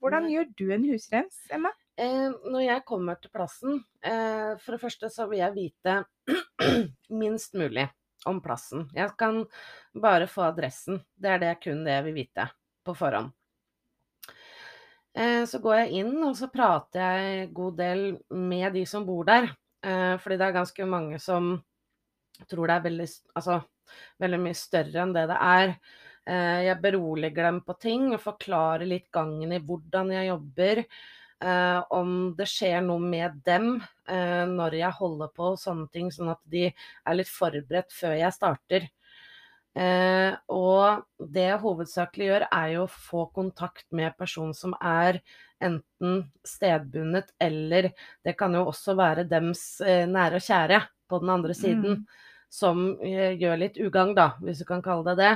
Hvordan 0.00 0.22
Nei. 0.26 0.32
gjør 0.36 0.48
du 0.56 0.70
en 0.72 0.84
husrens, 0.90 1.38
Emma? 1.50 1.70
Eh, 1.98 2.30
når 2.50 2.62
jeg 2.64 2.84
kommer 2.88 3.20
til 3.20 3.30
plassen, 3.30 3.84
eh, 4.02 4.56
for 4.58 4.72
det 4.72 4.80
første 4.80 5.10
så 5.12 5.28
vil 5.28 5.38
jeg 5.38 5.54
vite 5.54 6.04
minst 7.10 7.54
mulig 7.54 7.88
om 8.26 8.40
plassen. 8.40 8.88
Jeg 8.94 9.10
kan 9.18 9.44
bare 9.94 10.26
få 10.26 10.42
adressen. 10.48 11.02
Det 11.18 11.28
er 11.30 11.38
det 11.38 11.60
kun 11.62 11.84
det 11.84 11.92
jeg 11.92 12.04
vil 12.04 12.14
vite 12.14 12.48
på 12.86 12.94
forhånd. 12.96 13.32
Eh, 15.14 15.44
så 15.44 15.58
går 15.60 15.76
jeg 15.82 15.90
inn, 16.00 16.14
og 16.24 16.34
så 16.38 16.48
prater 16.48 17.00
jeg 17.20 17.50
god 17.52 17.76
del 17.76 18.04
med 18.30 18.72
de 18.72 18.86
som 18.88 19.04
bor 19.04 19.24
der. 19.28 19.50
Eh, 19.84 20.16
fordi 20.22 20.38
det 20.38 20.46
er 20.48 20.56
ganske 20.56 20.86
mange 20.88 21.18
som 21.20 21.58
tror 22.50 22.68
det 22.68 22.76
er 22.76 22.86
veldig, 22.88 23.08
altså, 23.38 23.58
veldig 24.22 24.40
mye 24.46 24.58
større 24.58 25.04
enn 25.04 25.16
det 25.16 25.26
det 25.30 25.40
er. 25.46 25.74
Eh, 26.22 26.60
jeg 26.68 26.82
beroliger 26.82 27.48
dem 27.48 27.62
på 27.66 27.76
ting 27.82 28.12
og 28.12 28.22
forklarer 28.22 28.86
litt 28.88 29.10
gangen 29.14 29.52
i 29.54 29.62
hvordan 29.62 30.14
jeg 30.14 30.30
jobber. 30.30 30.84
Eh, 31.42 31.84
om 31.90 32.34
det 32.38 32.46
skjer 32.46 32.82
noe 32.86 33.02
med 33.02 33.40
dem 33.46 33.74
eh, 34.06 34.44
når 34.46 34.76
jeg 34.78 34.98
holder 35.00 35.30
på 35.34 35.54
sånne 35.58 35.88
ting, 35.94 36.10
sånn 36.14 36.30
at 36.36 36.42
de 36.46 36.68
er 36.70 37.16
litt 37.18 37.30
forberedt 37.30 37.94
før 37.94 38.14
jeg 38.20 38.36
starter. 38.36 38.86
Eh, 39.74 40.30
og 40.52 41.02
det 41.34 41.48
jeg 41.48 41.62
hovedsakelig 41.64 42.28
gjør, 42.28 42.46
er 42.46 42.68
jo 42.76 42.84
å 42.84 42.92
få 42.92 43.24
kontakt 43.34 43.86
med 43.90 44.14
personen 44.20 44.54
som 44.54 44.76
er 44.78 45.18
enten 45.62 46.26
stedbundet, 46.46 47.32
eller 47.42 47.90
det 48.22 48.36
kan 48.38 48.54
jo 48.54 48.66
også 48.70 48.94
være 48.98 49.26
dems 49.30 49.64
nære 49.82 50.38
og 50.38 50.46
kjære 50.46 50.80
på 51.12 51.20
den 51.22 51.32
andre 51.36 51.54
siden, 51.58 52.00
Mm. 52.02 52.06
som 52.52 52.82
eh, 53.04 53.36
gjør 53.40 53.60
litt 53.60 53.78
ugagn, 53.80 54.14
da, 54.16 54.32
hvis 54.44 54.64
du 54.64 54.66
kan 54.68 54.82
kalle 54.84 55.04
det 55.12 55.16
det. 55.22 55.34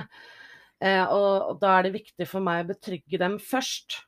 Eh, 0.85 1.05
og, 1.05 1.53
og 1.53 1.61
da 1.63 1.79
er 1.79 1.87
det 1.87 1.95
viktig 2.01 2.27
for 2.29 2.45
meg 2.45 2.65
å 2.65 2.71
betrygge 2.75 3.21
dem 3.23 3.39
først. 3.41 4.03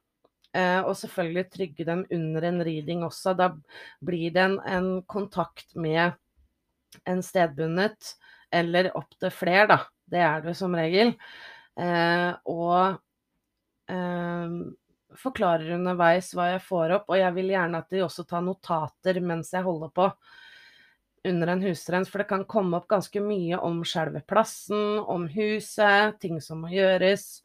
Eh, 0.57 0.81
og 0.81 0.97
selvfølgelig 0.97 1.45
trygge 1.53 1.85
dem 1.89 2.03
under 2.13 2.45
en 2.49 2.63
reading 2.65 3.05
også. 3.05 3.35
Da 3.37 3.51
blir 4.05 4.33
det 4.33 4.43
en, 4.43 4.59
en 4.65 4.91
kontakt 5.09 5.77
med 5.77 6.17
en 7.09 7.21
stedbundet, 7.23 8.15
eller 8.53 8.91
opptil 8.97 9.31
flere, 9.33 9.67
da. 9.69 9.79
Det 10.09 10.21
er 10.25 10.45
det 10.45 10.55
som 10.57 10.73
regel. 10.77 11.15
Eh, 11.79 12.31
og 12.49 12.97
eh, 13.93 14.55
forklarer 15.21 15.75
underveis 15.77 16.33
hva 16.37 16.51
jeg 16.55 16.65
får 16.65 16.97
opp, 16.97 17.09
og 17.13 17.21
jeg 17.21 17.35
vil 17.37 17.53
gjerne 17.53 17.81
at 17.85 17.93
de 17.93 18.05
også 18.05 18.25
tar 18.29 18.45
notater 18.45 19.21
mens 19.25 19.53
jeg 19.53 19.65
holder 19.69 19.93
på 19.97 20.09
under 21.25 21.47
en 21.53 21.63
husrens, 21.63 22.09
for 22.11 22.19
det 22.23 22.29
kan 22.29 22.45
komme 22.45 22.77
opp 22.79 22.89
ganske 22.89 23.21
mye 23.23 23.59
om 23.65 23.81
selve 23.85 24.21
plassen, 24.27 24.99
om 25.01 25.27
huset, 25.29 26.19
ting 26.21 26.41
som 26.41 26.61
må 26.63 26.69
gjøres. 26.73 27.43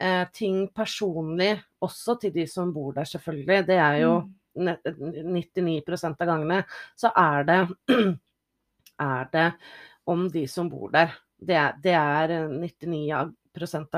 Eh, 0.00 0.24
ting 0.34 0.68
personlig, 0.74 1.62
også 1.82 2.16
til 2.20 2.32
de 2.34 2.46
som 2.50 2.72
bor 2.74 2.92
der, 2.96 3.04
selvfølgelig. 3.04 3.66
Det 3.66 3.78
er 3.78 3.98
jo 4.04 4.14
Mm. 4.54 4.76
99% 5.32 6.20
av 6.20 6.26
gangene 6.28 6.58
så 6.96 7.08
er 7.16 7.44
det, 7.48 7.60
er 9.00 9.28
det 9.32 9.46
om 10.06 10.26
de 10.28 10.42
som 10.46 10.68
bor 10.68 10.90
der. 10.92 11.14
Det 11.40 11.56
det 11.82 11.94
er 11.96 12.48
99 12.48 13.12
av- 13.12 13.32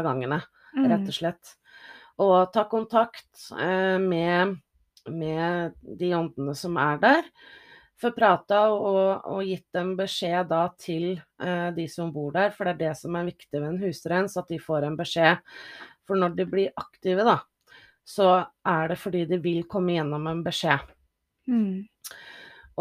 gangene, 0.05 0.42
rett 0.77 1.00
Mm. 1.00 1.09
og 1.09 1.12
slett. 1.14 1.55
Og 2.18 2.53
ta 2.53 2.64
kontakt 2.70 3.50
eh, 3.59 3.98
med, 3.98 4.57
med 5.09 5.74
de 5.98 6.12
åndene 6.14 6.55
som 6.55 6.77
er 6.77 6.98
der. 6.98 7.22
Få 8.00 8.11
prata 8.11 8.64
og, 8.74 9.26
og 9.30 9.44
gitt 9.46 9.68
dem 9.74 9.92
beskjed 9.98 10.48
da 10.50 10.64
til 10.80 11.12
eh, 11.14 11.68
de 11.76 11.87
som 11.90 12.11
bor 12.14 12.35
der, 12.35 12.50
for 12.54 12.66
det 12.66 12.74
er 12.74 12.80
det 12.80 12.94
som 12.98 13.14
er 13.16 13.28
viktig 13.28 13.54
ved 13.61 13.68
en 13.68 13.80
husrens, 13.85 14.37
at 14.40 14.50
de 14.50 14.59
får 14.61 14.88
en 14.88 14.98
beskjed. 14.98 15.42
For 16.04 16.18
når 16.18 16.35
de 16.37 16.46
blir 16.50 16.74
aktive, 16.80 17.24
da, 17.26 17.38
så 18.04 18.30
er 18.66 18.90
det 18.90 18.98
fordi 19.00 19.24
de 19.30 19.38
vil 19.42 19.62
komme 19.70 19.94
gjennom 19.94 20.26
en 20.30 20.42
beskjed. 20.44 20.90
Mm. 21.48 21.85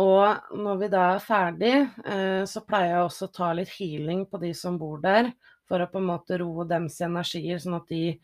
Og 0.01 0.57
når 0.57 0.79
vi 0.81 0.89
da 0.89 1.03
er 1.13 1.21
ferdig, 1.21 1.73
eh, 2.09 2.41
så 2.49 2.63
pleier 2.65 2.95
jeg 2.95 3.05
også 3.05 3.29
å 3.29 3.35
ta 3.37 3.51
litt 3.53 3.73
healing 3.77 4.25
på 4.25 4.41
de 4.41 4.53
som 4.57 4.79
bor 4.81 4.97
der, 5.03 5.29
for 5.69 5.83
å 5.83 5.89
på 5.91 6.01
en 6.01 6.09
måte 6.09 6.39
roe 6.41 6.65
dems 6.67 6.97
energier, 7.05 7.61
sånn 7.61 7.77
at 7.77 7.93
de 7.93 8.17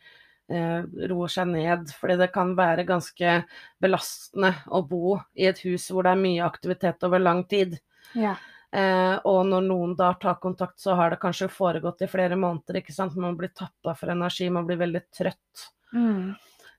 roer 0.50 1.30
seg 1.30 1.52
ned. 1.52 1.92
Fordi 1.94 2.16
det 2.20 2.30
kan 2.34 2.54
være 2.58 2.86
ganske 2.88 3.36
belastende 3.82 4.54
å 4.66 4.82
bo 4.86 5.18
i 5.38 5.46
et 5.50 5.60
hus 5.66 5.90
hvor 5.90 6.06
det 6.06 6.14
er 6.16 6.24
mye 6.24 6.46
aktivitet 6.46 7.06
over 7.06 7.22
lang 7.22 7.44
tid. 7.50 7.78
Ja. 8.18 8.34
Eh, 8.72 9.16
og 9.26 9.40
når 9.50 9.64
noen 9.66 9.94
da 9.98 10.12
tar 10.14 10.38
kontakt, 10.42 10.78
så 10.78 10.94
har 10.98 11.10
det 11.10 11.20
kanskje 11.22 11.50
foregått 11.50 12.04
i 12.06 12.10
flere 12.10 12.38
måneder, 12.38 12.78
ikke 12.80 12.94
sant. 12.94 13.16
Man 13.18 13.38
blir 13.38 13.50
tappa 13.54 13.96
for 13.98 14.12
energi, 14.12 14.50
man 14.50 14.66
blir 14.68 14.78
veldig 14.80 15.02
trøtt. 15.10 15.70
Mm. 15.92 16.34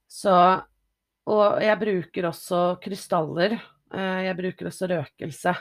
Så 0.07 0.35
Og 1.31 1.61
jeg 1.61 1.77
bruker 1.77 2.25
også 2.25 2.59
krystaller. 2.81 3.53
Eh, 3.93 4.21
jeg 4.25 4.37
bruker 4.39 4.67
også 4.71 4.87
røkelse. 4.89 5.53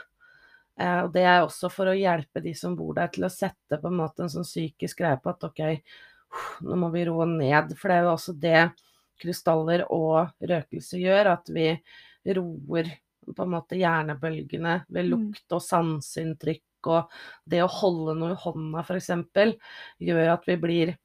Eh, 0.79 1.01
og 1.03 1.11
det 1.13 1.21
er 1.21 1.43
også 1.43 1.69
for 1.69 1.91
å 1.91 1.93
hjelpe 1.93 2.41
de 2.41 2.55
som 2.57 2.73
bor 2.75 2.95
der, 2.97 3.11
til 3.13 3.27
å 3.27 3.29
sette 3.29 3.77
på 3.77 3.91
en 3.91 3.99
måte 3.99 4.25
en 4.25 4.31
sånn 4.33 4.47
psykisk 4.47 5.03
greie 5.03 5.19
på 5.21 5.29
at 5.29 5.45
OK, 5.45 5.61
nå 6.65 6.77
må 6.79 6.89
vi 6.93 7.05
roe 7.09 7.27
ned. 7.29 7.75
For 7.77 7.91
det 7.91 7.97
er 7.99 8.07
jo 8.07 8.15
også 8.15 8.35
det 8.39 8.63
krystaller 9.21 9.85
og 9.93 10.31
røkelse 10.41 10.99
gjør, 11.01 11.33
at 11.35 11.51
vi 11.53 11.69
roer 12.35 12.89
på 13.31 13.45
en 13.45 13.53
måte 13.53 13.77
hjernebølgene 13.77 14.81
ved 14.89 15.05
Mm. 15.05 15.11
lukt 15.11 15.55
og 15.55 15.61
sanseinntrykk. 15.61 16.63
Og 16.89 17.11
det 17.45 17.61
å 17.61 17.69
holde 17.69 18.15
noe 18.17 18.33
i 18.33 18.41
hånda 18.41 18.81
f.eks. 18.81 19.11
gjør 20.01 20.33
at 20.33 20.47
vi 20.49 20.55
blir 20.57 20.95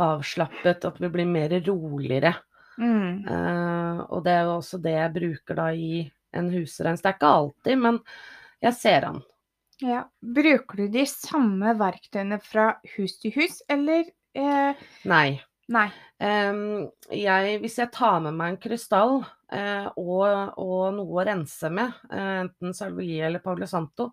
avslappet, 0.00 0.84
at 0.84 1.00
vi 1.00 1.08
blir 1.08 1.26
mer 1.26 1.54
roligere. 1.66 2.34
Mm. 2.80 3.26
Uh, 3.28 4.00
og 4.08 4.24
det 4.24 4.32
er 4.32 4.46
jo 4.48 4.56
også 4.58 4.80
det 4.82 4.94
jeg 4.96 5.14
bruker 5.14 5.58
da 5.58 5.68
i 5.72 6.10
en 6.32 6.50
husrens. 6.50 7.02
Det 7.02 7.10
er 7.10 7.18
ikke 7.18 7.34
alltid, 7.38 7.78
men 7.78 7.98
jeg 8.64 8.74
ser 8.78 9.06
an. 9.10 9.22
Ja. 9.80 10.04
Bruker 10.20 10.82
du 10.82 10.88
de 10.92 11.06
samme 11.08 11.72
verktøyene 11.78 12.40
fra 12.42 12.72
hus 12.96 13.18
til 13.20 13.32
hus, 13.38 13.62
eller 13.68 14.04
eh, 14.34 14.82
Nei. 15.10 15.40
Nei. 15.70 15.88
Um, 16.18 16.90
jeg, 17.14 17.58
hvis 17.62 17.78
jeg 17.78 17.92
tar 17.94 18.18
med 18.24 18.34
meg 18.36 18.52
en 18.52 18.60
krystall 18.60 19.20
uh, 19.22 19.86
og, 19.94 20.24
og 20.58 20.96
noe 20.96 21.20
å 21.22 21.26
rense 21.28 21.70
med, 21.72 21.94
uh, 22.10 22.40
enten 22.42 22.74
salvie 22.76 23.22
eller 23.28 23.42
Palo 23.44 23.68
Santo, 23.70 24.10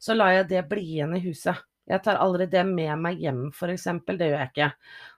så 0.00 0.16
lar 0.16 0.32
jeg 0.32 0.48
det 0.54 0.64
bli 0.70 0.86
igjen 0.94 1.12
i 1.18 1.22
huset. 1.26 1.60
Jeg 1.88 2.02
tar 2.04 2.20
aldri 2.20 2.48
det 2.50 2.64
med 2.68 2.92
meg 3.00 3.20
hjem, 3.20 3.46
f.eks. 3.52 3.86
Det 4.08 4.28
gjør 4.28 4.40
jeg 4.40 4.50
ikke. 4.50 4.72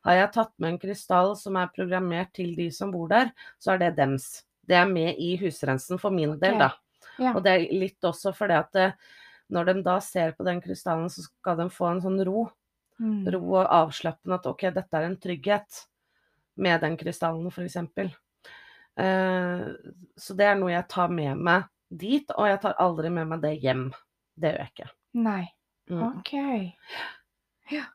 Har 0.07 0.19
jeg 0.19 0.33
tatt 0.37 0.53
med 0.59 0.73
en 0.73 0.83
krystall 0.83 1.33
som 1.39 1.59
er 1.59 1.73
programmert 1.75 2.31
til 2.39 2.53
de 2.59 2.69
som 2.75 2.93
bor 2.95 3.11
der, 3.11 3.33
så 3.59 3.75
er 3.75 3.83
det 3.85 3.97
dems. 3.99 4.29
Det 4.67 4.79
er 4.79 4.87
med 4.91 5.19
i 5.19 5.33
husrensen 5.41 5.99
for 6.03 6.15
min 6.15 6.37
del, 6.39 6.61
da. 6.63 6.71
Ja. 7.19 7.35
Og 7.35 7.43
det 7.45 7.57
er 7.57 7.67
litt 7.75 8.07
også 8.07 8.31
fordi 8.33 8.55
at 8.59 8.79
når 9.51 9.67
de 9.67 9.75
da 9.83 9.97
ser 10.03 10.31
på 10.39 10.47
den 10.47 10.63
krystallen, 10.63 11.11
så 11.11 11.27
skal 11.27 11.59
de 11.59 11.67
få 11.75 11.91
en 11.91 12.03
sånn 12.05 12.23
ro. 12.27 12.47
Mm. 13.01 13.23
Ro 13.33 13.43
og 13.55 13.65
avslappende 13.65 14.37
at 14.37 14.49
ok, 14.51 14.67
dette 14.77 14.99
er 14.99 15.07
en 15.09 15.17
trygghet 15.21 15.85
med 16.61 16.83
den 16.85 16.99
krystallen, 17.01 17.49
f.eks. 17.49 17.79
Uh, 19.01 19.71
så 20.21 20.37
det 20.37 20.49
er 20.51 20.59
noe 20.61 20.75
jeg 20.75 20.89
tar 20.93 21.13
med 21.15 21.41
meg 21.41 21.69
dit, 21.89 22.29
og 22.37 22.51
jeg 22.51 22.61
tar 22.63 22.77
aldri 22.83 23.13
med 23.15 23.31
meg 23.31 23.41
det 23.45 23.55
hjem. 23.63 23.89
Det 24.37 24.53
gjør 24.53 24.61
jeg 24.63 24.75
ikke. 24.75 24.91
Nei. 25.25 25.43
Mm. 25.91 26.05
OK. 26.11 26.35
Ja. 27.73 27.87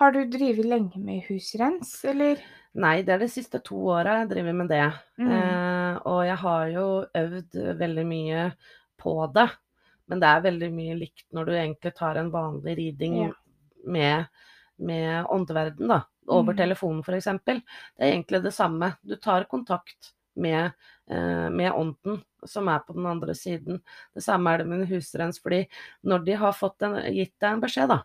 Har 0.00 0.12
du 0.12 0.24
drevet 0.26 0.66
lenge 0.66 1.00
med 1.00 1.22
husrens, 1.28 1.94
eller? 2.08 2.40
Nei, 2.72 3.02
det 3.04 3.14
er 3.14 3.20
de 3.22 3.28
siste 3.30 3.60
to 3.64 3.78
åra 3.92 4.22
jeg 4.22 4.30
driver 4.32 4.56
med 4.56 4.70
det. 4.72 4.86
Mm. 5.20 5.32
Eh, 5.36 5.98
og 6.08 6.22
jeg 6.26 6.38
har 6.42 6.70
jo 6.72 6.86
øvd 7.20 7.58
veldig 7.78 8.06
mye 8.08 8.46
på 9.00 9.14
det. 9.36 9.48
Men 10.10 10.22
det 10.22 10.30
er 10.30 10.46
veldig 10.48 10.70
mye 10.74 10.96
likt 10.98 11.26
når 11.36 11.48
du 11.48 11.52
egentlig 11.54 11.92
tar 11.96 12.18
en 12.20 12.32
vanlig 12.32 12.76
riding 12.80 13.18
Ja. 13.22 13.30
Med, 13.84 14.24
med 14.78 15.26
åndeverden, 15.30 15.88
da. 15.88 16.02
Over 16.28 16.52
Mm. 16.54 16.56
telefonen, 16.56 17.00
f.eks. 17.02 17.24
Det 17.44 17.62
er 17.98 18.12
egentlig 18.12 18.42
det 18.44 18.54
samme. 18.54 18.92
Du 19.02 19.16
tar 19.16 19.44
kontakt 19.50 20.12
med, 20.36 20.70
eh, 21.10 21.48
med 21.50 21.72
ånden 21.72 22.22
som 22.46 22.68
er 22.68 22.78
på 22.78 22.94
den 22.94 23.06
andre 23.06 23.34
siden. 23.34 23.80
Det 24.14 24.22
samme 24.22 24.52
er 24.52 24.58
det 24.58 24.66
med 24.66 24.80
en 24.80 24.86
husrens, 24.86 25.40
fordi 25.42 25.66
når 26.04 26.24
de 26.24 26.32
har 26.32 26.52
fått 26.52 26.82
en, 26.82 26.94
gitt 27.12 27.34
deg 27.40 27.52
en 27.52 27.60
beskjed, 27.60 27.88
da, 27.88 28.02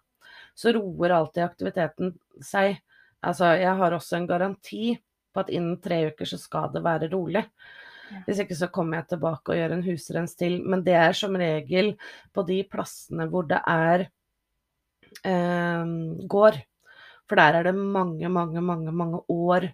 så 0.56 0.74
roer 0.74 1.14
alltid 1.14 1.44
aktiviteten 1.46 2.18
seg. 2.42 2.80
Altså, 3.24 3.54
jeg 3.58 3.76
har 3.78 3.92
også 3.92 4.18
en 4.18 4.28
garanti 4.28 4.98
på 5.34 5.40
at 5.40 5.50
innen 5.54 5.80
tre 5.82 6.08
uker 6.12 6.26
så 6.26 6.38
skal 6.42 6.72
det 6.74 6.84
være 6.86 7.10
rolig. 7.14 7.46
Ja. 8.12 8.22
Hvis 8.26 8.40
ikke 8.40 8.56
så 8.56 8.70
kommer 8.72 8.98
jeg 9.02 9.10
tilbake 9.14 9.52
og 9.52 9.58
gjør 9.60 9.74
en 9.76 9.84
husrens 9.84 10.36
til. 10.40 10.62
Men 10.64 10.84
det 10.84 10.96
er 10.96 11.14
som 11.18 11.36
regel 11.36 11.96
på 12.34 12.46
de 12.48 12.62
plassene 12.64 13.28
hvor 13.30 13.48
det 13.50 13.60
er 13.68 14.08
gård. 16.32 16.60
For 17.28 17.40
der 17.40 17.60
er 17.60 17.68
det 17.68 17.76
mange, 17.76 18.30
mange, 18.32 18.62
mange, 18.64 18.94
mange 18.96 19.20
år. 19.28 19.68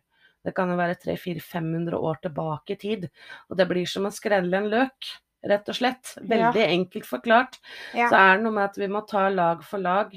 Det 0.43 0.51
kan 0.57 0.71
jo 0.71 0.77
være 0.79 0.97
300-400-500 1.03 1.99
år 2.09 2.19
tilbake 2.23 2.75
i 2.75 2.79
tid. 2.81 3.07
Og 3.49 3.59
det 3.59 3.67
blir 3.69 3.87
som 3.89 4.09
å 4.09 4.13
skrelle 4.13 4.59
en 4.59 4.69
løk, 4.71 5.11
rett 5.47 5.69
og 5.71 5.77
slett. 5.77 6.15
Veldig 6.19 6.65
enkelt 6.65 7.07
forklart. 7.07 7.59
Ja. 7.95 8.09
Så 8.09 8.19
er 8.19 8.37
det 8.37 8.45
noe 8.47 8.57
med 8.57 8.65
at 8.71 8.79
vi 8.81 8.89
må 8.91 9.03
ta 9.07 9.27
lag 9.31 9.63
for 9.67 9.83
lag. 9.83 10.13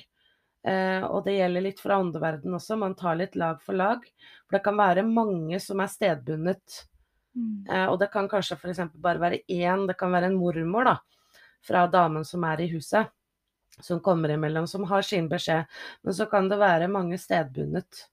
Eh, 0.66 1.04
og 1.06 1.22
det 1.28 1.36
gjelder 1.36 1.62
litt 1.68 1.80
fra 1.82 2.00
åndeverdenen 2.02 2.58
også, 2.58 2.78
man 2.80 2.96
tar 2.98 3.18
litt 3.20 3.36
lag 3.38 3.60
for 3.62 3.78
lag. 3.78 4.02
For 4.46 4.56
det 4.56 4.64
kan 4.64 4.78
være 4.80 5.06
mange 5.06 5.60
som 5.62 5.82
er 5.82 5.92
stedbundet. 5.92 6.80
Mm. 7.36 7.66
Eh, 7.70 7.86
og 7.86 8.00
det 8.02 8.10
kan 8.10 8.26
kanskje 8.30 8.58
f.eks. 8.58 8.82
bare 8.98 9.22
være 9.22 9.44
én, 9.46 9.86
det 9.86 9.94
kan 10.00 10.10
være 10.14 10.32
en 10.32 10.40
mormor 10.40 10.88
da, 10.88 10.96
fra 11.66 11.84
damen 11.92 12.26
som 12.26 12.42
er 12.48 12.64
i 12.64 12.70
huset, 12.72 13.12
som 13.82 14.00
kommer 14.00 14.32
imellom, 14.34 14.66
som 14.66 14.84
har 14.90 15.02
sin 15.02 15.28
beskjed. 15.28 15.64
Men 16.02 16.14
så 16.14 16.26
kan 16.30 16.48
det 16.48 16.60
være 16.60 16.88
mange 16.88 17.18
stedbundet. 17.20 18.06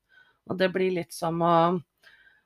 Og 0.50 0.58
det 0.60 0.70
blir 0.74 0.92
litt 0.92 1.14
som 1.16 1.40
å, 1.46 1.56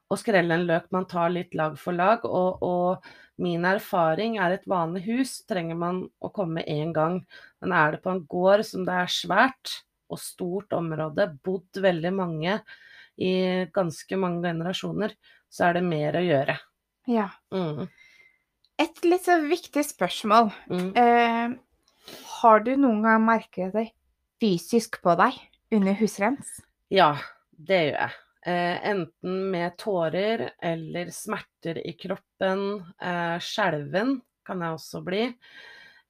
å 0.08 0.18
skrelle 0.20 0.54
en 0.58 0.68
løk, 0.70 0.92
man 0.94 1.08
tar 1.10 1.34
litt 1.34 1.58
lag 1.58 1.78
for 1.82 1.98
lag. 1.98 2.26
Og, 2.26 2.62
og 2.62 3.42
min 3.42 3.66
erfaring 3.70 4.38
er 4.42 4.58
et 4.58 4.70
vanlig 4.70 5.04
hus 5.08 5.40
trenger 5.50 5.78
man 5.80 6.04
å 6.22 6.32
komme 6.34 6.66
én 6.70 6.94
gang. 6.96 7.24
Men 7.62 7.74
er 7.74 7.98
det 7.98 8.04
på 8.06 8.14
en 8.14 8.24
gård 8.30 8.66
som 8.70 8.86
det 8.88 9.00
er 9.02 9.14
svært 9.14 9.80
og 10.08 10.22
stort 10.22 10.72
område, 10.78 11.32
bodd 11.44 11.82
veldig 11.84 12.14
mange 12.16 12.60
i 13.18 13.32
ganske 13.74 14.20
mange 14.20 14.46
generasjoner, 14.46 15.16
så 15.50 15.68
er 15.68 15.80
det 15.80 15.88
mer 15.88 16.20
å 16.20 16.26
gjøre. 16.26 16.58
ja. 17.10 17.32
Mm, 17.52 17.88
Et 18.78 19.00
litt 19.10 19.26
så 19.26 19.40
viktig 19.42 19.82
spørsmål. 19.84 20.52
mm. 20.70 20.90
Eh, 20.96 21.56
har 22.42 22.64
du 22.66 22.74
noen 22.78 23.04
gang 23.06 23.26
merket 23.26 23.74
det 23.76 23.90
fysisk 24.42 25.00
på 25.04 25.16
deg 25.20 25.38
under 25.74 25.98
husrens? 25.98 26.58
Ja, 26.94 27.16
det 27.52 27.82
gjør 27.82 27.98
jeg. 27.98 28.18
Eh, 28.48 28.76
enten 28.92 29.40
med 29.52 29.76
tårer 29.82 30.46
eller 30.64 31.10
smerter 31.12 31.82
i 31.84 31.96
kroppen. 32.00 32.62
Eh, 33.02 33.38
skjelven 33.44 34.20
kan 34.48 34.64
jeg 34.64 34.78
også 34.78 35.02
bli. 35.04 35.26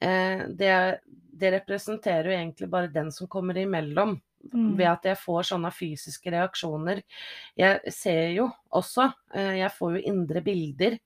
Eh, 0.03 0.43
det, 0.59 0.73
det 1.07 1.53
representerer 1.55 2.29
jo 2.29 2.37
egentlig 2.37 2.69
bare 2.69 2.93
den 2.93 3.09
som 3.15 3.29
kommer 3.31 3.57
imellom. 3.57 4.19
Mm. 4.53 4.75
Ved 4.77 4.87
at 4.87 5.07
jeg 5.09 5.19
får 5.19 5.47
sånne 5.49 5.71
fysiske 5.73 6.31
reaksjoner. 6.31 7.01
Jeg 7.57 7.91
ser 7.91 8.35
jo 8.35 8.45
også, 8.77 9.09
eh, 9.33 9.57
jeg 9.63 9.73
får 9.75 9.97
jo 9.97 10.03
indre 10.13 10.43
bilder. 10.45 10.99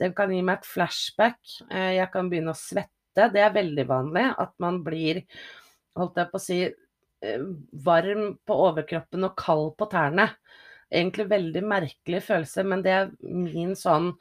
Det 0.00 0.10
kan 0.16 0.32
gi 0.34 0.42
meg 0.42 0.58
et 0.58 0.68
flashback. 0.68 1.38
Eh, 1.70 1.94
jeg 2.00 2.10
kan 2.12 2.28
begynne 2.32 2.52
å 2.52 2.58
svette. 2.58 2.90
Det 3.16 3.42
er 3.42 3.54
veldig 3.54 3.84
vanlig 3.88 4.24
at 4.42 4.54
man 4.62 4.80
blir, 4.86 5.22
holdt 5.98 6.18
jeg 6.20 6.30
på 6.30 6.40
å 6.40 6.44
si, 6.44 6.60
eh, 7.24 7.44
varm 7.86 8.24
på 8.46 8.56
overkroppen 8.68 9.28
og 9.28 9.36
kald 9.40 9.74
på 9.78 9.88
tærne. 9.92 10.30
Egentlig 10.90 11.28
veldig 11.30 11.62
merkelig 11.66 12.22
følelse, 12.26 12.64
men 12.66 12.82
det 12.84 12.92
er 12.94 13.12
min 13.22 13.74
sånn 13.78 14.12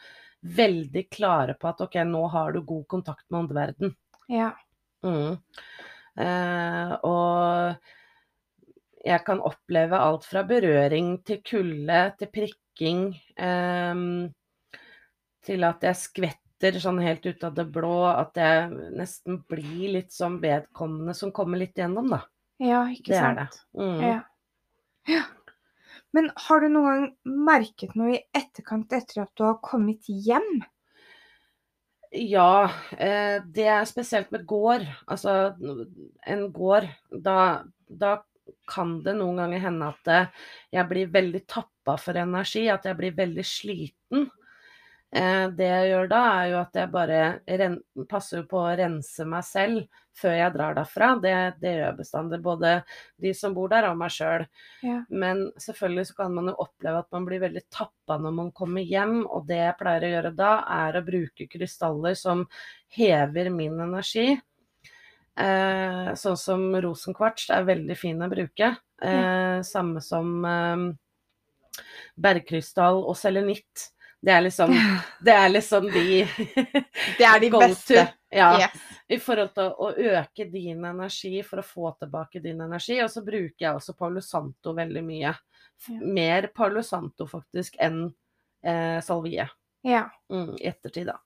veldig 0.43 1.07
klare 1.13 1.55
på 1.59 1.69
at 1.69 1.81
ok, 1.85 1.99
nå 2.07 2.25
har 2.33 2.53
du 2.53 2.61
god 2.67 2.87
kontakt 2.91 3.25
med 3.29 3.43
åndeverden. 3.43 3.95
Ja. 4.31 4.51
Mm. 5.03 5.37
Eh, 6.19 6.93
og 7.03 7.75
jeg 9.03 9.25
kan 9.27 9.41
oppleve 9.43 9.99
alt 9.99 10.27
fra 10.27 10.43
berøring 10.47 11.17
til 11.27 11.41
kulde 11.43 12.03
til 12.19 12.31
prikking 12.31 13.07
eh, 13.35 14.03
til 15.43 15.67
at 15.67 15.83
jeg 15.89 15.99
skvetter 15.99 16.42
sånn 16.83 17.01
helt 17.03 17.25
ut 17.25 17.43
av 17.43 17.53
det 17.57 17.65
blå, 17.75 18.05
at 18.07 18.37
jeg 18.39 18.69
nesten 18.95 19.41
blir 19.51 19.95
litt 19.97 20.13
sånn 20.15 20.39
vedkommende 20.43 21.13
som 21.17 21.31
kommer 21.35 21.59
litt 21.59 21.77
gjennom, 21.77 22.09
da. 22.13 22.21
ja, 22.63 22.85
ikke 22.89 23.11
Det 23.11 23.17
er 23.19 23.35
sant? 23.37 23.57
det. 23.75 23.81
Mm. 23.83 24.01
Ja. 24.01 24.19
ja. 25.11 25.23
Men 26.13 26.29
har 26.47 26.61
du 26.61 26.69
noen 26.69 26.85
gang 26.85 27.05
merket 27.25 27.95
noe 27.97 28.15
i 28.15 28.21
etterkant 28.37 28.93
etter 28.93 29.23
at 29.25 29.31
du 29.35 29.43
har 29.47 29.59
kommet 29.65 30.05
hjem? 30.07 30.61
Ja, 32.13 32.69
eh, 32.93 33.39
det 33.41 33.65
er 33.65 33.85
spesielt 33.89 34.29
med 34.31 34.45
gård. 34.45 34.85
Altså 35.09 35.55
en 36.29 36.43
gård, 36.53 36.85
da, 37.09 37.63
da 37.89 38.19
kan 38.69 38.99
det 39.03 39.15
noen 39.17 39.41
ganger 39.41 39.63
hende 39.65 39.89
at 39.89 40.11
eh, 40.13 40.27
jeg 40.77 40.89
blir 40.91 41.09
veldig 41.13 41.41
tappa 41.49 41.97
for 41.97 42.19
energi, 42.21 42.67
at 42.69 42.85
jeg 42.85 42.99
blir 42.99 43.17
veldig 43.17 43.45
sliten. 43.47 44.29
Eh, 45.13 45.47
det 45.53 45.67
jeg 45.67 45.89
gjør 45.91 46.07
da, 46.09 46.21
er 46.39 46.47
jo 46.49 46.61
at 46.63 46.77
jeg 46.79 46.89
bare 46.93 47.19
passer 48.09 48.45
på 48.49 48.63
å 48.63 48.71
rense 48.79 49.25
meg 49.29 49.45
selv 49.45 49.99
før 50.17 50.33
jeg 50.37 50.53
drar 50.55 50.77
derfra. 50.77 51.09
Det, 51.21 51.33
det 51.61 51.73
gjør 51.75 51.85
jeg 51.85 51.97
bestandig. 51.99 52.39
Både 52.45 52.71
de 53.21 53.33
som 53.37 53.53
bor 53.53 53.69
der, 53.69 53.89
og 53.89 53.99
meg 53.99 54.13
sjøl. 54.13 54.45
Ja. 54.85 54.99
Men 55.09 55.45
selvfølgelig 55.61 56.07
så 56.09 56.17
kan 56.21 56.33
man 56.37 56.49
jo 56.49 56.55
oppleve 56.65 57.03
at 57.03 57.11
man 57.13 57.27
blir 57.29 57.43
veldig 57.43 57.65
tappa 57.73 58.17
når 58.21 58.35
man 58.39 58.49
kommer 58.57 58.85
hjem, 58.85 59.21
og 59.27 59.45
det 59.49 59.61
jeg 59.61 59.77
pleier 59.81 60.07
å 60.07 60.11
gjøre 60.15 60.33
da, 60.39 60.55
er 60.79 60.97
å 60.97 61.05
bruke 61.05 61.49
krystaller 61.51 62.17
som 62.17 62.47
hever 62.97 63.53
min 63.53 63.77
energi. 63.85 64.31
Eh, 65.33 66.09
sånn 66.19 66.37
som 66.37 66.67
rosenkvarts 66.81 67.49
er 67.53 67.69
veldig 67.69 67.97
fin 67.97 68.21
å 68.21 68.29
bruke. 68.33 68.75
Eh, 69.01 69.61
samme 69.65 70.01
som 70.05 70.35
eh, 70.45 70.85
bergkrystall 72.21 73.01
og 73.01 73.17
selenitt. 73.17 73.92
Det 74.23 74.31
er 74.31 74.41
liksom, 74.45 74.71
det 75.19 75.33
er 75.35 75.49
liksom 75.51 75.87
de 75.91 76.03
Det 77.19 77.25
er 77.27 77.39
de 77.43 77.49
beste. 77.51 78.05
Ja, 78.31 78.53
Yes. 78.59 78.83
I 79.11 79.17
forhold 79.19 79.51
til 79.53 79.73
å 79.83 79.89
øke 79.91 80.45
din 80.49 80.85
energi 80.87 81.41
for 81.45 81.59
å 81.59 81.65
få 81.67 81.91
tilbake 81.99 82.39
din 82.41 82.61
energi. 82.63 82.95
Og 83.03 83.11
så 83.11 83.21
bruker 83.25 83.65
jeg 83.65 83.75
også 83.75 83.93
Palo 83.99 84.23
Santo 84.23 84.73
veldig 84.77 85.03
mye. 85.05 85.33
Ja. 85.91 85.99
Mer 85.99 86.47
Palo 86.55 86.81
Santo 86.87 87.27
faktisk 87.27 87.75
enn 87.83 88.05
eh, 88.63 88.97
salvie. 89.03 89.45
Ja. 89.83 90.05
Mm, 90.31 90.55
I 90.55 90.71
ettertid, 90.71 91.11
da. 91.11 91.19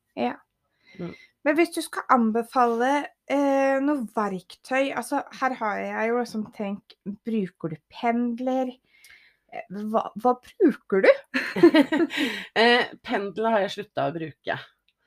Men 1.46 1.56
hvis 1.56 1.72
du 1.78 1.80
skal 1.86 2.10
anbefale 2.12 2.92
eh, 3.30 3.78
noe 3.84 4.08
verktøy 4.16 4.90
altså 4.98 5.22
Her 5.38 5.54
har 5.60 5.82
jeg 5.84 6.10
jo 6.10 6.18
liksom 6.18 6.46
tenkt 6.56 6.96
Bruker 7.28 7.76
du 7.76 7.78
pendler? 7.94 8.74
Eh, 9.54 9.68
Hva, 9.92 10.08
hva 10.20 10.34
bruker 10.44 11.06
du? 11.06 11.12
eh, 12.62 12.90
pendel 13.06 13.52
har 13.52 13.64
jeg 13.66 13.76
slutta 13.78 14.10
å 14.10 14.16
bruke. 14.16 14.60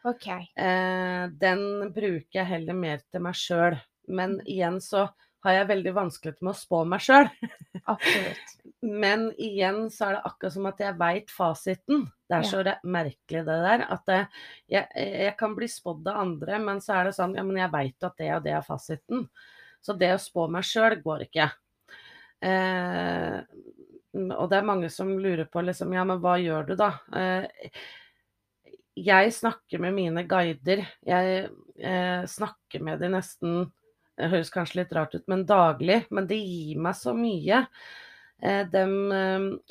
OK. 0.08 0.28
Eh, 0.56 1.24
den 1.42 1.64
bruker 1.92 2.40
jeg 2.40 2.48
heller 2.54 2.76
mer 2.76 3.02
til 3.10 3.24
meg 3.26 3.36
sjøl. 3.36 3.76
Men 4.10 4.38
igjen 4.48 4.80
så 4.82 5.08
har 5.44 5.56
jeg 5.56 5.68
veldig 5.70 5.92
vanskelig 5.96 6.40
med 6.40 6.52
å 6.52 6.56
spå 6.58 6.82
meg 6.88 7.04
sjøl. 7.04 7.28
Men 9.02 9.28
igjen 9.40 9.86
så 9.92 10.08
er 10.08 10.16
det 10.16 10.24
akkurat 10.28 10.54
som 10.56 10.68
at 10.70 10.82
jeg 10.82 10.98
veit 11.00 11.32
fasiten. 11.32 12.04
Det 12.28 12.36
er 12.36 12.48
så 12.48 12.60
ja. 12.64 12.76
merkelig 12.84 13.44
det 13.48 13.56
der. 13.64 13.86
At 13.96 14.12
eh, 14.12 14.42
jeg, 14.76 14.88
jeg 14.96 15.36
kan 15.40 15.56
bli 15.56 15.68
spådd 15.70 16.10
av 16.12 16.20
andre, 16.24 16.60
men 16.64 16.80
så 16.84 16.98
er 16.98 17.08
det 17.08 17.16
sånn 17.16 17.36
Ja, 17.38 17.44
men 17.46 17.60
jeg 17.60 17.72
veit 17.72 18.06
at 18.08 18.20
det 18.20 18.30
og 18.36 18.44
det 18.44 18.54
er 18.56 18.64
fasiten. 18.66 19.26
Så 19.80 19.96
det 20.00 20.12
å 20.14 20.20
spå 20.20 20.46
meg 20.52 20.66
sjøl 20.68 20.98
går 21.04 21.26
ikke. 21.28 21.48
Eh, 22.40 23.09
og 24.36 24.50
det 24.50 24.58
er 24.60 24.66
mange 24.68 24.90
som 24.92 25.10
lurer 25.18 25.46
på 25.50 25.62
liksom 25.66 25.92
Ja, 25.94 26.04
men 26.04 26.20
hva 26.22 26.36
gjør 26.40 26.66
du 26.70 26.74
da? 26.78 26.90
Eh, 27.16 27.46
jeg 29.00 29.32
snakker 29.32 29.80
med 29.80 29.94
mine 29.96 30.24
guider. 30.28 30.82
Jeg 31.06 31.48
eh, 31.78 32.22
snakker 32.28 32.82
med 32.84 33.00
de 33.00 33.08
nesten 33.14 33.70
Det 34.18 34.28
høres 34.28 34.50
kanskje 34.52 34.82
litt 34.82 34.92
rart 34.92 35.14
ut, 35.16 35.24
men 35.32 35.46
daglig. 35.48 36.02
Men 36.12 36.26
det 36.28 36.36
gir 36.42 36.80
meg 36.82 36.96
så 36.98 37.14
mye. 37.16 37.62
Eh, 38.42 38.66
dem 38.68 38.92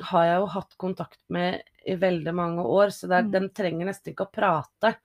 har 0.09 0.25
jeg 0.25 0.39
jo 0.39 0.47
hatt 0.55 0.73
kontakt 0.81 1.19
med 1.29 1.61
i 1.85 1.93
veldig 1.99 2.33
mange 2.33 2.63
år, 2.65 2.89
så 2.93 3.05
er, 3.11 3.23
Mm. 3.23 3.31
dem 3.31 3.49
trenger 3.49 3.85
nesten 3.85 4.13
ikke 4.13 4.25
å 4.25 4.33
prate 4.33 4.95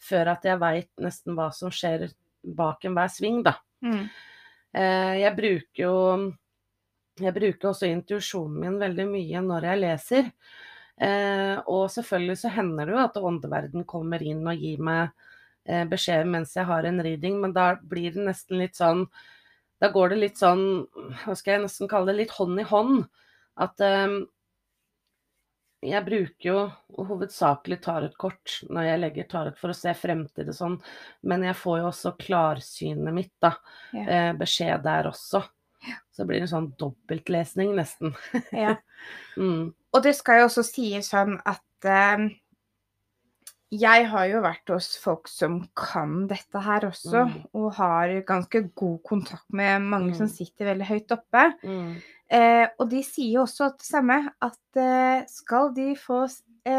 før 0.00 0.32
at 0.32 0.42
jeg 0.44 0.58
veit 0.60 0.90
nesten 1.00 1.34
hva 1.36 1.50
som 1.52 1.70
skjer 1.70 2.10
bak 2.44 2.84
enhver 2.84 3.08
sving, 3.08 3.42
da. 3.42 3.54
Mm. 3.84 4.08
Eh, 4.74 5.14
jeg 5.20 5.36
bruker 5.36 5.82
jo 5.82 5.94
Jeg 7.16 7.32
bruker 7.32 7.70
også 7.70 7.88
intuisjonen 7.88 8.58
min 8.60 8.80
veldig 8.80 9.06
mye 9.08 9.42
når 9.44 9.66
jeg 9.70 9.82
leser. 9.82 10.28
Eh, 11.00 11.56
og 11.68 11.88
selvfølgelig 11.92 12.38
så 12.40 12.52
hender 12.52 12.88
det 12.88 12.94
jo 12.96 13.00
at 13.02 13.16
åndeverden 13.20 13.84
kommer 13.88 14.22
inn 14.24 14.44
og 14.48 14.60
gir 14.60 14.80
meg 14.84 15.10
eh, 15.68 15.84
beskjed 15.88 16.28
mens 16.32 16.54
jeg 16.56 16.68
har 16.68 16.88
en 16.88 17.02
reading, 17.04 17.36
men 17.42 17.52
da 17.56 17.74
blir 17.80 18.14
det 18.14 18.24
nesten 18.30 18.62
litt 18.62 18.78
sånn 18.80 19.04
Da 19.76 19.90
går 19.92 20.14
det 20.14 20.16
litt 20.22 20.38
sånn 20.40 20.62
Hva 21.20 21.34
skal 21.36 21.58
jeg 21.58 21.64
nesten 21.66 21.90
kalle 21.90 22.14
det? 22.14 22.22
Litt 22.22 22.32
hånd 22.38 22.62
i 22.62 22.64
hånd. 22.64 23.02
At 23.60 23.84
eh, 23.84 24.16
jeg 25.84 26.04
bruker 26.06 26.48
jo 26.48 26.60
hovedsakelig 27.10 27.78
tarotkort 27.84 28.54
når 28.72 28.88
jeg 28.88 29.02
legger 29.02 29.28
tarot 29.30 29.58
for 29.60 29.72
å 29.72 29.76
se 29.76 29.92
fremtid 29.96 30.48
og 30.48 30.56
sånn, 30.56 30.78
men 31.28 31.44
jeg 31.46 31.58
får 31.60 31.82
jo 31.82 31.90
også 31.90 32.14
klarsynet 32.20 33.14
mitt, 33.14 33.34
da. 33.44 33.52
Ja. 33.92 34.06
Eh, 34.06 34.32
beskjed 34.40 34.82
der 34.86 35.10
også. 35.12 35.44
Så 36.12 36.22
det 36.22 36.26
blir 36.30 36.40
en 36.44 36.48
sånn 36.50 36.70
dobbeltlesning, 36.80 37.74
nesten. 37.76 38.14
Ja. 38.52 38.76
Mm. 39.36 39.72
Og 39.94 40.02
det 40.02 40.14
skal 40.16 40.40
jo 40.42 40.48
også 40.50 40.64
sies 40.66 41.08
sånn 41.12 41.38
at 41.46 41.84
eh, 41.88 42.26
jeg 43.76 44.06
har 44.12 44.26
jo 44.30 44.40
vært 44.44 44.70
hos 44.70 44.92
folk 45.02 45.26
som 45.28 45.58
kan 45.76 46.26
dette 46.30 46.60
her 46.62 46.86
også, 46.86 47.24
Mm. 47.26 47.40
og 47.58 47.72
har 47.74 48.12
ganske 48.28 48.62
god 48.78 49.00
kontakt 49.04 49.48
med 49.52 49.82
mange 49.82 50.14
som 50.14 50.26
Mm. 50.26 50.32
sitter 50.36 50.64
veldig 50.70 50.86
høyt 50.86 51.10
oppe. 51.16 51.44
Mm. 51.64 51.96
Eh, 52.30 52.66
og 52.78 52.90
de 52.90 53.02
sier 53.02 53.34
jo 53.34 53.42
også 53.42 53.72
det 53.76 53.86
samme, 53.86 54.30
at 54.42 54.58
eh, 54.76 55.24
skal, 55.26 55.72
de 55.74 55.94
få, 55.96 56.26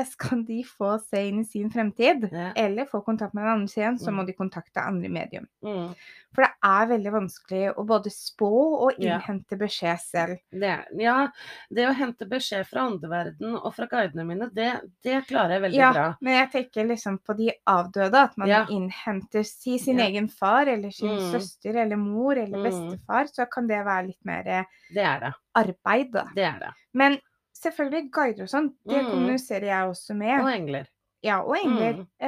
skal 0.05 0.43
de 0.45 0.63
få 0.67 0.99
se 0.99 1.21
inn 1.29 1.39
i 1.39 1.45
sin 1.47 1.69
fremtid, 1.71 2.29
Ja. 2.31 2.51
eller 2.55 2.85
få 2.85 3.01
kontakt 3.05 3.33
med 3.33 3.43
den 3.45 3.53
andre 3.53 3.67
siden, 3.67 3.97
så 3.99 4.11
Mm. 4.11 4.15
må 4.17 4.25
de 4.25 4.33
kontakte 4.33 4.81
andre 4.85 5.09
medium. 5.09 5.47
Mm. 5.63 5.95
For 6.35 6.43
det 6.43 6.51
er 6.63 6.87
veldig 6.87 7.11
vanskelig 7.11 7.75
å 7.75 7.85
både 7.87 8.11
spå 8.11 8.49
og 8.83 8.91
Ja. 8.99 9.17
innhente 9.17 9.57
beskjed 9.57 9.99
selv. 9.99 10.37
Det, 10.51 10.85
ja, 10.99 11.27
det 11.71 11.87
å 11.87 11.93
hente 11.95 12.27
beskjed 12.29 12.65
fra 12.67 12.81
åndeverden 12.89 13.55
og 13.63 13.73
fra 13.73 13.87
guidene 13.87 14.25
mine, 14.25 14.49
det, 14.53 14.81
det 15.03 15.25
klarer 15.25 15.51
jeg 15.55 15.61
veldig 15.61 15.73
Ja, 15.79 15.93
bra. 15.93 16.15
men 16.21 16.33
jeg 16.33 16.51
tenker 16.51 16.87
liksom 16.87 17.19
på 17.23 17.35
de 17.37 17.51
avdøde, 17.65 18.13
at 18.15 18.37
man 18.37 18.47
Ja. 18.49 18.65
innhenter 18.69 19.43
si 19.45 19.77
sin 19.79 19.97
Ja. 19.99 20.05
egen 20.07 20.27
far, 20.27 20.67
eller 20.67 20.91
sin 20.91 21.09
Mm. 21.17 21.31
søster, 21.31 21.75
eller 21.75 21.95
mor, 21.95 22.33
eller 22.37 22.57
Mm. 22.59 22.63
bestefar, 22.63 23.25
så 23.33 23.49
kan 23.49 23.65
det 23.67 23.83
være 23.85 24.07
litt 24.07 24.25
mer 24.25 24.43
eh, 24.47 24.63
Det 24.93 25.19
det. 25.21 25.33
arbeid, 25.55 26.11
da. 26.11 26.25
Det 26.35 26.43
er 26.43 26.59
det. 26.59 26.73
Men 26.93 27.17
selvfølgelig 27.63 28.11
guider 28.13 28.43
og 28.43 28.49
sånn, 28.51 28.69
det 28.87 29.01
Mm. 29.03 29.09
kommuniserer 29.11 29.65
jeg 29.71 29.89
også 29.89 30.15
med. 30.15 30.39
Og 30.41 30.51
engler. 30.53 30.87
Ja, 31.23 31.39
og 31.41 31.55
engler. 31.57 31.93
Mm, 31.93 32.07
mm. 32.21 32.27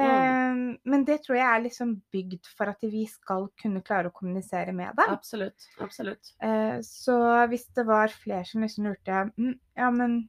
Eh, 0.72 0.78
men 0.84 1.04
det 1.06 1.20
tror 1.22 1.36
jeg 1.36 1.46
er 1.46 1.62
liksom 1.62 2.02
bygd 2.12 2.46
for 2.58 2.64
at 2.72 2.80
vi 2.82 3.06
skal 3.06 3.46
kunne 3.62 3.80
klare 3.86 4.10
å 4.10 4.12
kommunisere 4.12 4.72
med 4.74 4.96
dem. 4.96 5.06
Absolutt. 5.14 5.68
Absolutt. 5.80 6.32
Eh, 6.42 6.80
så 6.82 7.46
hvis 7.48 7.68
det 7.76 7.86
var 7.86 8.08
flere 8.08 8.44
som 8.44 8.60
liksom 8.62 8.84
lurte 8.90 9.30
mm, 9.38 9.54
Ja, 9.76 9.90
men 9.90 10.28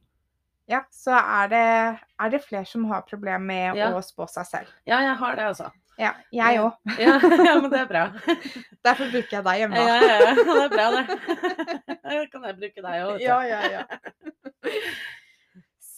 Ja, 0.68 0.84
så 0.94 1.10
er 1.18 1.48
det, 1.48 2.00
er 2.20 2.30
det 2.30 2.40
flere 2.44 2.64
som 2.64 2.84
har 2.84 3.02
problemer 3.02 3.44
med 3.74 3.76
Ja. 3.76 3.90
å 3.92 3.98
spå 4.00 4.28
seg 4.30 4.46
selv. 4.46 4.68
Ja, 4.86 5.00
jeg 5.00 5.16
har 5.16 5.34
det, 5.36 5.44
altså. 5.44 5.72
Ja, 6.02 6.12
jeg 6.34 6.58
òg. 6.58 6.78
Ja, 6.98 7.14
ja, 7.46 7.54
men 7.62 7.70
det 7.70 7.80
er 7.82 7.88
bra. 7.90 8.04
Derfor 8.86 9.10
bruker 9.12 9.36
jeg 9.36 9.44
deg 9.46 9.60
hjemme. 9.62 9.82
Ja, 9.82 9.98
ja, 10.02 10.14
ja. 10.18 10.30
Det 10.38 10.56
er 10.58 10.72
bra, 10.72 10.86
det. 10.96 11.18
Da 12.02 12.22
kan 12.32 12.46
jeg 12.48 12.56
bruke 12.58 12.84
deg 12.84 13.04
òg. 13.06 13.22
ja, 13.22 13.36
ja, 13.46 13.60
ja. 13.70 13.82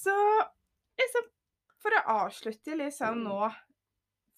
Så 0.05 0.17
liksom, 1.01 1.31
for 1.83 1.97
å 1.97 2.03
avslutte 2.25 2.77
liksom 2.79 3.25
nå 3.25 3.39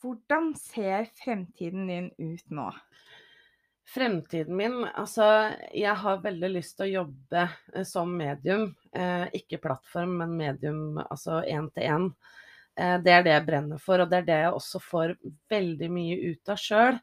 Hvordan 0.02 0.52
ser 0.60 1.08
fremtiden 1.18 1.88
din 1.88 2.08
ut 2.20 2.52
nå? 2.54 2.68
Fremtiden 3.90 4.58
min 4.58 4.76
Altså, 4.92 5.26
jeg 5.74 5.94
har 6.02 6.22
veldig 6.22 6.50
lyst 6.52 6.76
til 6.78 6.86
å 6.86 6.92
jobbe 7.00 7.46
eh, 7.72 7.86
som 7.88 8.12
medium. 8.14 8.68
Eh, 8.92 9.26
ikke 9.40 9.62
plattform, 9.64 10.18
men 10.20 10.36
medium, 10.38 11.00
altså 11.08 11.40
én 11.42 11.70
til 11.74 11.88
én. 11.88 12.10
Eh, 12.76 12.98
det 13.04 13.12
er 13.14 13.24
det 13.24 13.32
jeg 13.32 13.46
brenner 13.46 13.80
for, 13.82 14.02
og 14.02 14.10
det 14.10 14.20
er 14.20 14.28
det 14.28 14.42
jeg 14.44 14.58
også 14.58 14.82
får 14.84 15.16
veldig 15.52 15.88
mye 15.92 16.18
ut 16.32 16.52
av 16.52 16.60
sjøl. 16.60 17.00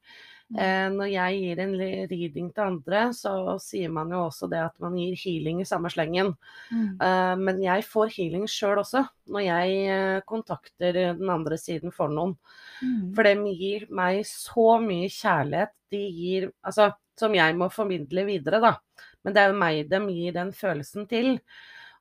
Eh, 0.54 0.88
når 0.94 1.10
jeg 1.10 1.38
gir 1.40 1.62
en 1.64 1.74
reading 2.12 2.50
til 2.54 2.64
andre, 2.66 3.04
så 3.18 3.56
sier 3.64 3.90
man 3.94 4.12
jo 4.14 4.26
også 4.28 4.50
det 4.52 4.60
at 4.62 4.76
man 4.84 4.98
gir 5.00 5.16
healing 5.18 5.64
i 5.64 5.68
samme 5.68 5.90
slengen. 5.90 6.34
Mm. 6.70 7.00
men 7.42 7.62
jeg 7.64 7.86
får 7.90 8.12
healing 8.14 8.46
sjøl 8.50 8.82
også, 8.84 9.04
når 9.34 9.46
jeg 9.48 9.80
eh, 9.96 10.20
kontakter 10.30 11.00
den 11.18 11.30
andre 11.30 11.58
siden 11.58 11.94
for 11.96 12.12
noen. 12.14 12.36
Mm. 12.84 13.14
For 13.16 13.26
de 13.26 13.56
gir 13.58 13.88
meg 13.90 14.22
så 14.30 14.78
mye 14.84 15.10
kjærlighet. 15.10 15.74
De 15.94 16.04
gir 16.10 16.52
Altså, 16.64 16.92
som 17.20 17.34
jeg 17.36 17.54
må 17.58 17.70
formidle 17.70 18.26
videre, 18.26 18.60
da. 18.62 18.76
Men 19.24 19.34
det 19.34 19.42
er 19.42 19.52
jo 19.52 19.60
meg 19.62 19.90
de 19.90 20.00
gir 20.10 20.34
den 20.36 20.52
følelsen 20.56 21.08
til. 21.10 21.38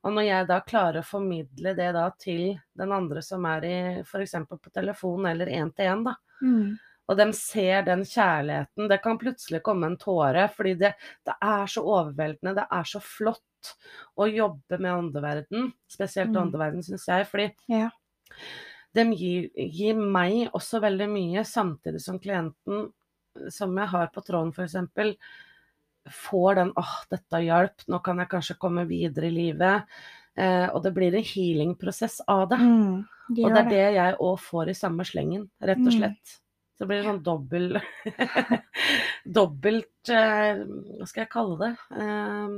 Og 0.02 0.12
når 0.16 0.26
jeg 0.26 0.46
da 0.48 0.60
klarer 0.66 1.00
å 1.02 1.06
formidle 1.06 1.74
det 1.78 1.90
da 1.94 2.08
til 2.18 2.56
den 2.78 2.92
andre 2.94 3.22
som 3.22 3.44
er 3.46 3.66
i 3.68 3.76
f.eks. 4.02 4.34
på 4.50 4.72
telefon 4.74 5.28
eller 5.30 5.46
én-til-én, 5.46 6.02
da. 6.08 6.16
Mm. 6.42 6.72
Og 7.10 7.18
de 7.18 7.26
ser 7.36 7.82
den 7.86 8.02
kjærligheten. 8.06 8.88
Det 8.90 8.98
kan 9.02 9.18
plutselig 9.20 9.60
komme 9.66 9.86
en 9.90 9.96
tåre, 10.00 10.48
fordi 10.56 10.74
det, 10.80 10.92
det 11.26 11.34
er 11.42 11.66
så 11.70 11.82
overveldende. 11.84 12.54
Det 12.56 12.66
er 12.78 12.88
så 12.88 13.00
flott 13.02 13.72
å 14.18 14.26
jobbe 14.30 14.78
med 14.78 14.92
åndeverden. 14.94 15.70
Spesielt 15.90 16.32
Mm. 16.32 16.40
åndeverden, 16.46 16.82
syns 16.86 17.06
jeg. 17.06 17.26
Fordi 17.30 17.50
Ja. 17.68 17.90
de 18.94 19.04
gir, 19.14 19.50
gir 19.54 19.94
meg 19.94 20.50
også 20.52 20.80
veldig 20.82 21.08
mye, 21.10 21.44
samtidig 21.44 22.00
som 22.00 22.18
klienten 22.18 22.92
som 23.50 23.76
jeg 23.78 23.88
har 23.88 24.10
på 24.12 24.20
tråden 24.24 24.52
f.eks., 24.52 25.16
får 26.10 26.54
den 26.54 26.72
'åh, 26.76 26.94
dette 27.10 27.42
hjalp, 27.44 27.84
nå 27.88 28.02
kan 28.02 28.18
jeg 28.18 28.28
kanskje 28.28 28.58
komme 28.58 28.86
videre 28.88 29.26
i 29.26 29.36
livet'. 29.36 29.84
Eh, 30.36 30.68
og 30.72 30.82
det 30.82 30.94
blir 30.94 31.14
en 31.14 31.22
healingprosess 31.22 32.20
av 32.26 32.48
det. 32.48 32.58
Mm, 32.58 33.04
de 33.36 33.44
Og 33.44 33.50
det 33.54 33.58
er 33.66 33.68
det 33.70 33.94
jeg 33.94 34.16
òg 34.18 34.38
får 34.40 34.68
i 34.70 34.74
samme 34.74 35.04
slengen, 35.04 35.50
rett 35.60 35.78
og 35.78 35.92
Mm. 35.92 35.98
slett. 35.98 36.38
Så 36.78 36.88
det 36.88 37.04
sånn 37.04 37.22
dobbel 37.22 37.80
Dobbelt 39.24 40.08
eh, 40.08 40.64
Hva 40.98 41.06
skal 41.06 41.22
jeg 41.22 41.30
kalle 41.30 41.58
det? 41.60 41.76
Eh, 42.00 42.48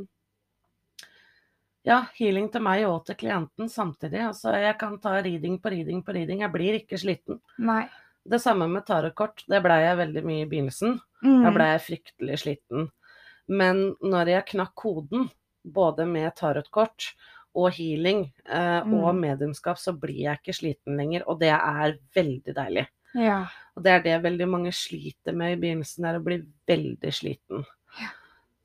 ja, 1.84 1.99
healing 2.16 2.47
til 2.51 2.62
meg 2.64 2.86
og 2.88 3.05
til 3.05 3.14
klienten 3.20 3.68
samtidig. 3.68 4.22
Altså, 4.30 4.55
jeg 4.57 4.78
kan 4.80 4.97
ta 4.99 5.18
reading 5.20 5.59
på 5.61 5.68
reading 5.74 6.03
på 6.03 6.14
reading. 6.16 6.40
Jeg 6.40 6.53
blir 6.55 6.78
ikke 6.78 6.97
sliten. 6.97 7.40
Nei. 7.59 7.82
Det 8.24 8.40
samme 8.40 8.66
med 8.72 8.86
tarotkort. 8.88 9.42
Det 9.47 9.61
blei 9.62 9.82
jeg 9.82 9.99
veldig 9.99 10.22
mye 10.24 10.47
i 10.47 10.49
begynnelsen. 10.49 10.95
Mm. 11.22 11.42
Da 11.45 11.51
ble 11.53 11.66
jeg 11.74 11.82
fryktelig 11.90 12.38
sliten. 12.40 12.86
Men 13.49 13.95
når 14.03 14.26
jeg 14.32 14.47
knakk 14.55 14.74
koden, 14.74 15.30
både 15.64 16.07
med 16.07 16.34
tarotkort 16.36 17.11
og 17.55 17.70
healing 17.72 18.32
eh, 18.47 18.80
og 18.82 19.14
Mm. 19.14 19.20
mediumskap, 19.20 19.78
så 19.78 19.92
blir 19.99 20.24
jeg 20.24 20.38
ikke 20.40 20.55
sliten 20.59 20.97
lenger. 20.97 21.22
Og 21.28 21.38
det 21.40 21.51
er 21.53 21.99
veldig 22.14 22.55
deilig. 22.55 22.86
Ja. 23.14 23.47
Og 23.76 23.82
det 23.84 23.90
er 23.92 24.03
det 24.03 24.22
veldig 24.22 24.49
mange 24.49 24.72
sliter 24.72 25.32
med 25.34 25.53
i 25.53 25.61
begynnelsen, 25.61 26.05
er 26.05 26.18
å 26.18 26.24
bli 26.24 26.42
veldig 26.66 27.12
sliten. 27.12 27.64
Ja. 28.01 28.09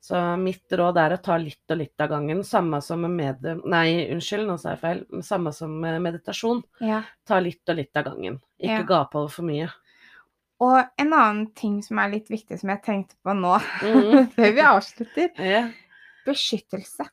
Så 0.02 0.16
mitt 0.40 0.66
råd 0.72 0.96
er 0.98 1.12
å 1.14 1.22
ta 1.22 1.36
litt 1.36 1.70
og 1.70 1.76
litt 1.78 2.00
av 2.00 2.08
gangen. 2.08 2.42
Samme 2.42 2.80
som 2.82 3.00
med. 3.02 3.42
Nei, 3.64 4.08
unnskyld, 4.10 4.46
nå 4.48 4.58
sa 4.58 4.70
jeg 4.74 4.80
feil. 4.80 5.04
Samme 5.22 5.52
som 5.54 5.70
med 5.80 6.00
meditasjon. 6.02 6.62
ja. 6.80 7.02
Ta 7.26 7.38
litt 7.38 7.68
og 7.68 7.76
litt 7.76 7.94
av 7.96 8.04
gangen. 8.04 8.40
Ikke 8.58 8.86
gape 8.88 9.14
over 9.20 9.28
for 9.28 9.42
mye. 9.44 9.68
Og 10.60 10.76
en 11.00 11.12
annen 11.16 11.46
ting 11.56 11.78
som 11.82 11.98
er 12.02 12.10
litt 12.12 12.28
viktig, 12.28 12.58
som 12.60 12.68
jeg 12.74 12.82
tenkte 12.84 13.16
på 13.24 13.32
nå, 13.36 13.54
Mhm. 13.82 14.28
før 14.36 14.52
vi 14.56 14.60
avslutter, 14.66 15.30
Yeah. 15.38 15.70
beskyttelse. 16.26 17.06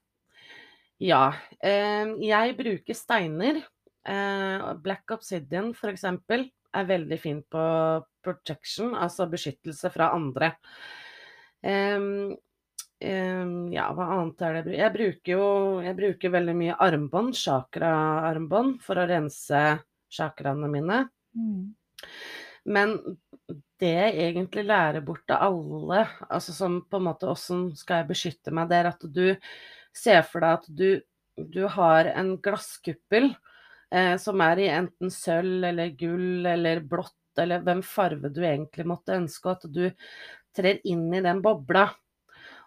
Ja. 0.99 1.33
Eh, 1.63 2.05
jeg 2.25 2.57
bruker 2.57 2.93
steiner. 2.97 3.61
Eh, 4.07 4.73
Black 4.83 5.11
Obsidian 5.11 5.73
eksempel 5.93 6.49
er 6.73 6.85
veldig 6.85 7.19
fin 7.19 7.43
på 7.49 8.03
protection, 8.23 8.93
altså 8.95 9.29
beskyttelse 9.31 9.91
fra 9.93 10.11
andre. 10.15 10.53
Em, 11.63 12.35
ja, 13.71 13.85
hva 13.93 14.07
annet 14.17 14.41
er 14.41 14.61
det? 14.63 14.75
Jeg 14.77 14.93
bruker 14.93 15.31
jo 15.35 15.47
jeg 15.85 15.95
bruker 15.97 16.33
veldig 16.33 16.55
mye 16.57 16.77
armbånd, 16.81 17.35
chakra-armbånd, 17.37 18.79
for 18.81 18.95
å 18.97 19.07
rense 19.09 19.61
chakraene 20.09 20.69
mine. 20.71 21.03
Mm. 21.37 21.75
Men 22.67 22.97
det 23.79 23.93
jeg 23.93 24.15
egentlig 24.25 24.65
lærer 24.67 25.03
bort 25.05 25.23
til 25.29 25.39
alle, 25.39 26.03
altså 26.27 26.55
som 26.55 26.79
på 26.89 26.99
en 26.99 27.07
måte 27.07 27.29
åssen 27.31 27.69
skal 27.77 28.01
jeg 28.01 28.09
beskytte 28.11 28.53
meg, 28.55 28.69
det 28.69 28.79
er 28.79 28.89
at 28.91 29.05
du 29.13 29.27
ser 29.95 30.23
for 30.27 30.43
deg 30.43 30.57
at 30.57 30.67
du, 30.79 30.89
du 31.37 31.61
har 31.71 32.09
en 32.11 32.33
glasskuppel 32.43 33.29
eh, 33.93 34.15
som 34.21 34.43
er 34.43 34.63
i 34.63 34.71
enten 34.73 35.13
sølv 35.13 35.69
eller 35.69 35.93
gull 35.99 36.49
eller 36.49 36.83
blått, 36.83 37.15
eller 37.39 37.63
hvem 37.63 37.85
farve 37.85 38.33
du 38.33 38.41
egentlig 38.43 38.87
måtte 38.89 39.15
ønske, 39.15 39.47
og 39.47 39.55
at 39.61 39.71
du 39.71 39.85
trer 40.57 40.81
inn 40.89 41.07
i 41.13 41.23
den 41.23 41.41
bobla. 41.45 41.87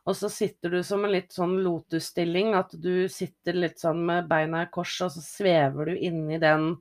Og 0.09 0.17
så 0.17 0.31
sitter 0.33 0.73
du 0.73 0.81
som 0.87 1.05
en 1.05 1.13
litt 1.13 1.35
sånn 1.35 1.59
lotusstilling, 1.65 2.55
at 2.57 2.73
du 2.73 3.05
sitter 3.13 3.59
litt 3.59 3.83
sånn 3.83 4.01
med 4.07 4.31
beina 4.31 4.65
i 4.65 4.71
kors, 4.73 4.95
og 5.05 5.13
så 5.13 5.23
svever 5.25 5.91
du 5.91 5.99
inni 6.09 6.41
den 6.41 6.73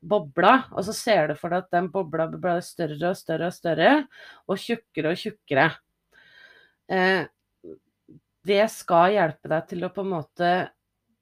bobla, 0.00 0.54
og 0.72 0.84
så 0.86 0.94
ser 0.96 1.30
du 1.30 1.36
for 1.38 1.52
deg 1.52 1.66
at 1.66 1.76
den 1.76 1.90
bobla 1.92 2.26
blir 2.32 2.62
større 2.64 3.12
og 3.12 3.18
større 3.18 3.50
og 3.50 3.56
større, 3.56 3.92
og 4.48 4.60
tjukkere 4.60 5.12
og 5.12 5.20
tjukkere. 5.20 5.66
Eh, 6.90 7.22
det 8.46 8.66
skal 8.72 9.14
hjelpe 9.14 9.50
deg 9.52 9.66
til 9.70 9.84
å 9.84 9.92
på 9.94 10.04
en 10.04 10.14
måte 10.14 10.52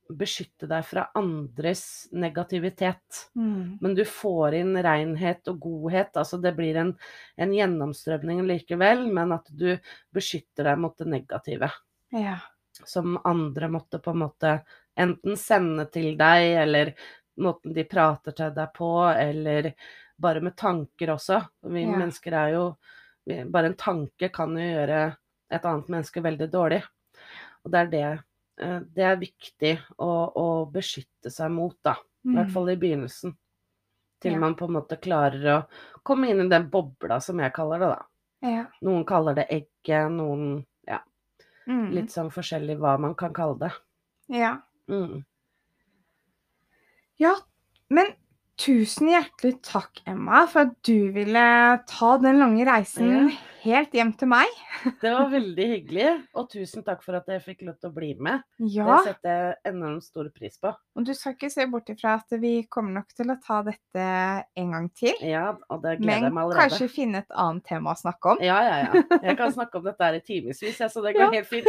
beskytte 0.08 0.68
deg 0.68 0.84
fra 0.88 1.08
andres 1.18 2.08
negativitet. 2.16 3.28
Mm. 3.36 3.78
Men 3.80 3.96
du 3.96 4.04
får 4.08 4.56
inn 4.60 4.76
renhet 4.84 5.50
og 5.52 5.58
godhet. 5.60 6.14
Altså 6.16 6.38
det 6.40 6.54
blir 6.56 6.78
en, 6.80 6.94
en 7.36 7.52
gjennomstrømning 7.52 8.40
likevel, 8.48 9.04
men 9.12 9.34
at 9.36 9.50
du 9.50 9.74
beskytter 10.14 10.70
deg 10.70 10.80
mot 10.80 10.96
det 10.98 11.10
negative. 11.12 11.70
Ja. 12.14 12.38
Som 12.86 13.18
andre 13.26 13.68
måtte 13.72 14.00
på 14.00 14.14
en 14.14 14.22
måte 14.22 14.60
enten 14.98 15.36
sende 15.38 15.86
til 15.92 16.14
deg, 16.18 16.52
eller 16.64 16.92
måten 17.38 17.74
de 17.74 17.84
prater 17.88 18.34
til 18.36 18.52
deg 18.56 18.72
på, 18.76 18.90
eller 19.12 19.72
bare 20.18 20.40
med 20.42 20.56
tanker 20.58 21.14
også. 21.14 21.40
Vi 21.62 21.82
Ja. 21.86 21.96
mennesker 21.98 22.32
er 22.32 22.54
jo 22.56 22.76
Bare 23.28 23.66
en 23.66 23.74
tanke 23.76 24.30
kan 24.32 24.54
jo 24.56 24.62
gjøre 24.64 25.16
et 25.52 25.64
annet 25.68 25.88
menneske 25.92 26.22
veldig 26.24 26.46
dårlig. 26.50 26.78
Og 27.64 27.70
det 27.70 27.80
er 27.80 27.90
det 27.92 28.04
eh, 28.64 28.80
Det 28.80 29.04
er 29.04 29.16
viktig 29.20 29.72
å, 29.98 30.08
å 30.34 30.46
beskytte 30.72 31.30
seg 31.30 31.50
mot, 31.52 31.76
da. 31.84 31.92
I 32.24 32.32
hvert 32.32 32.46
Mm. 32.48 32.52
fall 32.54 32.70
i 32.70 32.76
begynnelsen. 32.76 33.34
Til 34.22 34.32
Ja. 34.32 34.38
man 34.38 34.54
på 34.56 34.64
en 34.64 34.72
måte 34.72 34.96
klarer 34.96 35.44
å 35.58 35.66
komme 36.02 36.30
inn 36.30 36.40
i 36.40 36.48
den 36.48 36.70
bobla, 36.70 37.20
som 37.20 37.38
jeg 37.38 37.52
kaller 37.52 37.78
det, 37.78 37.88
da. 37.88 38.48
Ja. 38.48 38.64
Noen 38.82 39.04
kaller 39.04 39.34
det 39.34 39.46
egget, 39.50 40.10
noen 40.10 40.64
Ja, 40.86 41.00
Mm. 41.68 41.90
litt 41.92 42.08
sånn 42.10 42.30
forskjellig 42.32 42.78
hva 42.78 42.98
man 42.98 43.14
kan 43.14 43.34
kalle 43.34 43.58
det. 43.58 43.72
Ja. 44.28 44.56
Mm. 44.88 45.22
Ja, 47.18 47.34
men 47.90 48.12
tusen 48.58 49.08
hjertelig 49.12 49.60
takk, 49.62 50.00
Emma, 50.10 50.44
for 50.50 50.66
at 50.66 50.74
du 50.86 51.10
ville 51.14 51.42
ta 51.86 52.16
den 52.18 52.40
lange 52.40 52.64
reisen 52.66 53.10
Ja. 53.10 53.28
helt 53.62 53.92
hjem 53.94 54.12
til 54.18 54.28
meg. 54.30 54.46
Det 55.02 55.10
var 55.14 55.28
veldig 55.30 55.66
hyggelig, 55.70 56.08
og 56.38 56.48
tusen 56.50 56.82
takk 56.86 57.02
for 57.02 57.18
at 57.18 57.26
jeg 57.30 57.42
fikk 57.44 57.62
lov 57.66 57.76
til 57.78 57.90
å 57.90 57.94
bli 57.94 58.10
med. 58.22 58.42
Ja, 58.62 58.86
Det 58.86 58.98
setter 59.12 59.30
jeg 59.30 59.56
enormt 59.72 60.02
stor 60.06 60.28
pris 60.34 60.58
på. 60.62 60.70
og 60.96 61.04
du 61.06 61.12
skal 61.14 61.34
ikke 61.36 61.50
se 61.54 61.66
bort 61.70 61.90
ifra 61.94 62.14
at 62.18 62.34
vi 62.42 62.52
kommer 62.70 62.92
nok 62.98 63.10
til 63.14 63.30
å 63.30 63.38
ta 63.42 63.60
dette 63.66 64.06
en 64.56 64.70
gang 64.74 64.88
til. 64.94 65.14
Ja, 65.22 65.52
og 65.70 65.82
det 65.82 65.98
gleder 66.00 66.06
Men 66.06 66.22
jeg 66.28 66.32
meg 66.32 66.42
allerede. 66.44 66.58
Men 66.58 66.70
kanskje 66.70 66.90
finne 66.94 67.22
et 67.22 67.30
annet 67.34 67.64
tema 67.66 67.94
å 67.94 67.98
snakke 68.02 68.34
om. 68.34 68.42
Ja, 68.42 68.58
ja, 68.62 68.76
ja. 68.86 69.02
Jeg 69.22 69.36
kan 69.38 69.52
snakke 69.58 69.78
om 69.78 69.86
dette 69.90 70.02
her 70.06 70.18
i 70.18 70.22
timevis, 70.26 70.62
så 70.78 71.02
det 71.02 71.14
går 71.18 71.26
Ja. 71.26 71.30
helt 71.30 71.46
fint. 71.46 71.66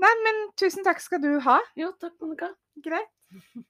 Nei, 0.00 0.14
men 0.24 0.38
tusen 0.60 0.86
takk 0.86 1.02
skal 1.04 1.20
du 1.22 1.34
ha. 1.44 1.58
jo, 1.76 1.92
takk, 2.00 2.16
Monica. 2.22 2.54
Greit. 2.84 3.12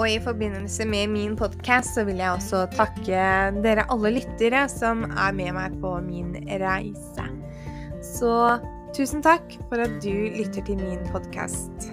Og 0.00 0.08
i 0.08 0.18
forbindelse 0.24 0.86
med 0.88 1.10
min 1.12 1.36
podkast 1.36 1.94
så 1.94 2.04
vil 2.08 2.16
jeg 2.16 2.32
også 2.32 2.62
takke 2.72 3.24
dere 3.60 3.84
alle 3.92 4.14
lyttere 4.16 4.64
som 4.72 5.04
er 5.10 5.36
med 5.36 5.52
meg 5.58 5.76
på 5.82 5.92
min 6.06 6.32
reise. 6.62 7.28
Så 8.02 8.32
tusen 8.96 9.22
takk 9.22 9.58
for 9.68 9.84
at 9.84 10.00
du 10.02 10.14
lytter 10.32 10.64
til 10.64 10.80
min 10.80 11.04
podkast. 11.12 11.92